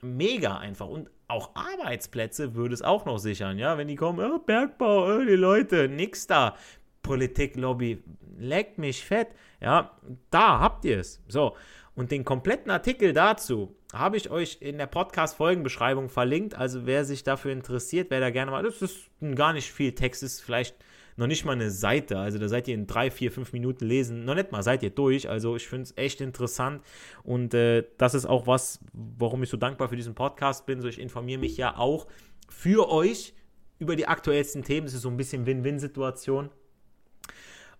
Mega 0.01 0.57
einfach. 0.57 0.89
Und 0.89 1.11
auch 1.29 1.51
Arbeitsplätze 1.55 2.55
würde 2.55 2.73
es 2.73 2.81
auch 2.81 3.05
noch 3.05 3.19
sichern, 3.19 3.59
ja. 3.59 3.77
Wenn 3.77 3.89
die 3.89 3.97
kommen, 3.97 4.33
oh, 4.33 4.39
Bergbau, 4.39 5.15
oh, 5.15 5.25
die 5.27 5.37
Leute, 5.37 5.89
nix 5.89 6.27
da. 6.27 6.57
Politiklobby, 7.03 8.03
leckt 8.39 8.79
mich 8.79 9.05
fett. 9.05 9.29
Ja, 9.61 9.99
da 10.31 10.61
habt 10.61 10.85
ihr 10.85 10.99
es. 10.99 11.23
So, 11.29 11.57
und 11.95 12.11
den 12.11 12.25
kompletten 12.25 12.71
Artikel 12.71 13.13
dazu 13.13 13.77
habe 13.93 14.17
ich 14.17 14.31
euch 14.31 14.59
in 14.61 14.79
der 14.79 14.87
Podcast-Folgenbeschreibung 14.87 16.09
verlinkt. 16.09 16.55
Also 16.57 16.87
wer 16.87 17.05
sich 17.05 17.23
dafür 17.23 17.53
interessiert, 17.53 18.11
wer 18.11 18.21
da 18.21 18.31
gerne 18.31 18.51
mal, 18.51 18.65
das 18.65 18.83
ist 18.83 19.11
gar 19.37 19.53
nicht 19.53 19.71
viel 19.71 19.93
Text, 19.93 20.23
ist 20.23 20.41
vielleicht 20.41 20.77
noch 21.17 21.29
nicht 21.29 21.45
mal 21.45 21.53
eine 21.53 21.71
Seite. 21.71 22.19
Also 22.19 22.39
da 22.39 22.49
seid 22.49 22.67
ihr 22.67 22.75
in 22.75 22.89
drei, 22.89 23.13
vier, 23.13 23.31
fünf 23.31 23.53
Minuten 23.53 23.85
lesen, 23.85 24.25
noch 24.25 24.35
nicht 24.35 24.51
mal 24.51 24.65
seid 24.65 24.83
ihr 24.83 24.91
durch. 24.91 25.29
Also 25.29 25.55
ich 25.55 25.69
finde 25.69 25.85
es 25.85 25.97
echt 25.97 26.21
interessant 26.21 26.83
und 27.23 27.55
äh, 27.55 27.85
das 27.99 28.15
ist 28.15 28.27
auch 28.27 28.49
was, 28.49 28.81
warum 28.93 29.45
ich 29.45 29.49
so 29.49 29.57
dankbar 29.57 29.89
für 29.89 29.97
diesen 29.97 30.17
Podcast 30.17 30.67
bin. 30.67 30.81
So 30.81 30.89
ich 30.89 30.99
informiere 30.99 31.41
mich 31.41 31.57
ja 31.57 31.77
auch 31.77 32.09
für 32.49 32.91
euch 32.91 33.35
über 33.79 33.95
die 33.95 34.09
aktuellsten 34.09 34.65
Themen. 34.65 34.87
Es 34.89 34.95
ist 34.95 35.03
so 35.03 35.09
ein 35.09 35.17
bisschen 35.17 35.47
Win-Win-Situation. 35.47 36.51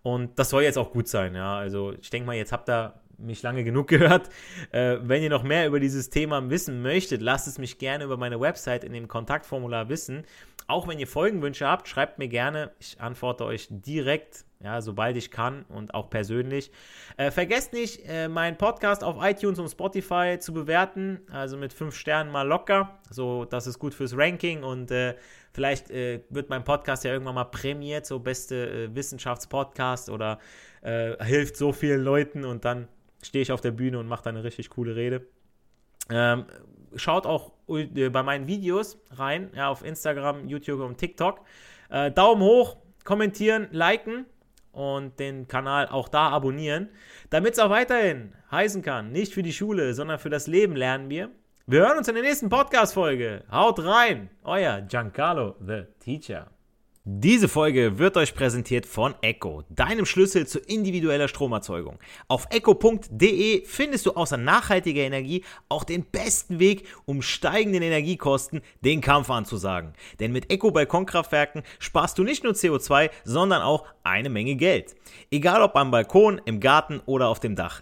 Und 0.05 0.37
das 0.37 0.51
soll 0.51 0.61
jetzt 0.61 0.77
auch 0.77 0.91
gut 0.91 1.07
sein, 1.07 1.33
ja. 1.33 1.57
Also 1.57 1.93
ich 1.99 2.11
denke 2.11 2.27
mal, 2.27 2.35
jetzt 2.35 2.51
habt 2.51 2.69
ihr 2.69 2.93
mich 3.17 3.41
lange 3.41 3.63
genug 3.63 3.87
gehört. 3.95 4.29
Äh, 4.71 4.97
wenn 5.01 5.23
ihr 5.23 5.31
noch 5.31 5.41
mehr 5.41 5.65
über 5.65 5.79
dieses 5.79 6.11
Thema 6.11 6.47
wissen 6.51 6.83
möchtet, 6.83 7.23
lasst 7.23 7.47
es 7.47 7.57
mich 7.57 7.79
gerne 7.79 8.03
über 8.03 8.15
meine 8.15 8.39
Website 8.39 8.83
in 8.83 8.93
dem 8.93 9.07
Kontaktformular 9.07 9.89
wissen. 9.89 10.23
Auch 10.67 10.87
wenn 10.87 10.99
ihr 10.99 11.07
Folgenwünsche 11.07 11.65
habt, 11.65 11.87
schreibt 11.87 12.19
mir 12.19 12.27
gerne. 12.27 12.71
Ich 12.79 13.01
antworte 13.01 13.45
euch 13.45 13.67
direkt, 13.71 14.45
ja, 14.63 14.79
sobald 14.79 15.17
ich 15.17 15.31
kann 15.31 15.65
und 15.69 15.95
auch 15.95 16.11
persönlich. 16.11 16.71
Äh, 17.17 17.31
vergesst 17.31 17.73
nicht, 17.73 18.07
äh, 18.07 18.27
meinen 18.27 18.57
Podcast 18.57 19.03
auf 19.03 19.17
iTunes 19.19 19.57
und 19.57 19.69
Spotify 19.69 20.37
zu 20.39 20.53
bewerten. 20.53 21.19
Also 21.31 21.57
mit 21.57 21.73
fünf 21.73 21.95
Sternen 21.95 22.31
mal 22.31 22.47
locker. 22.47 22.99
So, 23.09 23.45
das 23.45 23.65
ist 23.65 23.79
gut 23.79 23.95
fürs 23.95 24.15
Ranking 24.15 24.61
und 24.61 24.91
äh, 24.91 25.15
vielleicht 25.55 25.89
äh, 25.89 26.21
wird 26.29 26.49
mein 26.49 26.63
Podcast 26.63 27.05
ja 27.05 27.13
irgendwann 27.13 27.35
mal 27.35 27.45
prämiert, 27.45 28.05
so 28.05 28.19
beste 28.19 28.69
äh, 28.69 28.95
Wissenschaftspodcast 28.95 30.09
oder 30.09 30.39
äh, 30.81 31.23
hilft 31.23 31.55
so 31.55 31.71
vielen 31.71 32.03
Leuten 32.03 32.43
und 32.43 32.65
dann 32.65 32.89
stehe 33.23 33.41
ich 33.41 33.51
auf 33.51 33.61
der 33.61 33.71
Bühne 33.71 33.97
und 33.97 34.07
mache 34.07 34.23
da 34.25 34.29
eine 34.31 34.43
richtig 34.43 34.69
coole 34.69 34.95
Rede. 34.95 35.25
Ähm, 36.09 36.45
schaut 36.95 37.25
auch 37.25 37.53
äh, 37.69 38.09
bei 38.09 38.21
meinen 38.21 38.47
Videos 38.47 38.99
rein, 39.11 39.49
ja, 39.55 39.69
auf 39.69 39.83
Instagram, 39.83 40.47
YouTube 40.47 40.81
und 40.81 40.97
TikTok. 40.97 41.41
Äh, 41.89 42.11
Daumen 42.11 42.41
hoch, 42.41 42.77
kommentieren, 43.05 43.69
liken 43.71 44.25
und 44.73 45.19
den 45.19 45.47
Kanal 45.47 45.87
auch 45.87 46.09
da 46.09 46.29
abonnieren, 46.29 46.89
damit 47.29 47.53
es 47.53 47.59
auch 47.59 47.69
weiterhin 47.69 48.33
heißen 48.51 48.81
kann, 48.81 49.13
nicht 49.13 49.33
für 49.33 49.43
die 49.43 49.53
Schule, 49.53 49.93
sondern 49.93 50.19
für 50.19 50.29
das 50.29 50.47
Leben 50.47 50.75
lernen 50.75 51.09
wir. 51.09 51.31
Wir 51.67 51.79
hören 51.79 51.97
uns 51.97 52.07
in 52.07 52.13
der 52.13 52.23
nächsten 52.23 52.47
Podcast-Folge. 52.47 53.43
Haut 53.51 53.79
rein, 53.79 54.29
euer 54.43 54.81
Giancarlo, 54.81 55.55
the 55.59 55.85
Teacher. 55.99 56.51
Diese 57.05 57.47
Folge 57.47 57.97
wird 57.97 58.17
euch 58.17 58.35
präsentiert 58.35 58.85
von 58.85 59.15
Echo, 59.21 59.63
deinem 59.69 60.05
Schlüssel 60.05 60.45
zu 60.45 60.59
individueller 60.59 61.27
Stromerzeugung. 61.27 61.97
Auf 62.27 62.45
echo.de 62.51 63.65
findest 63.65 64.05
du 64.05 64.11
außer 64.11 64.37
nachhaltiger 64.37 65.01
Energie 65.01 65.43
auch 65.67 65.83
den 65.83 66.05
besten 66.05 66.59
Weg, 66.59 66.87
um 67.05 67.23
steigenden 67.23 67.81
Energiekosten 67.81 68.61
den 68.81 69.01
Kampf 69.01 69.31
anzusagen. 69.31 69.93
Denn 70.19 70.31
mit 70.31 70.51
Echo 70.51 70.69
Balkonkraftwerken 70.69 71.63
sparst 71.79 72.19
du 72.19 72.23
nicht 72.23 72.43
nur 72.43 72.53
CO2, 72.53 73.09
sondern 73.23 73.63
auch 73.63 73.85
eine 74.03 74.29
Menge 74.29 74.55
Geld. 74.55 74.95
Egal 75.31 75.63
ob 75.63 75.75
am 75.75 75.89
Balkon, 75.89 76.39
im 76.45 76.59
Garten 76.59 77.01
oder 77.07 77.27
auf 77.27 77.39
dem 77.39 77.55
Dach. 77.55 77.81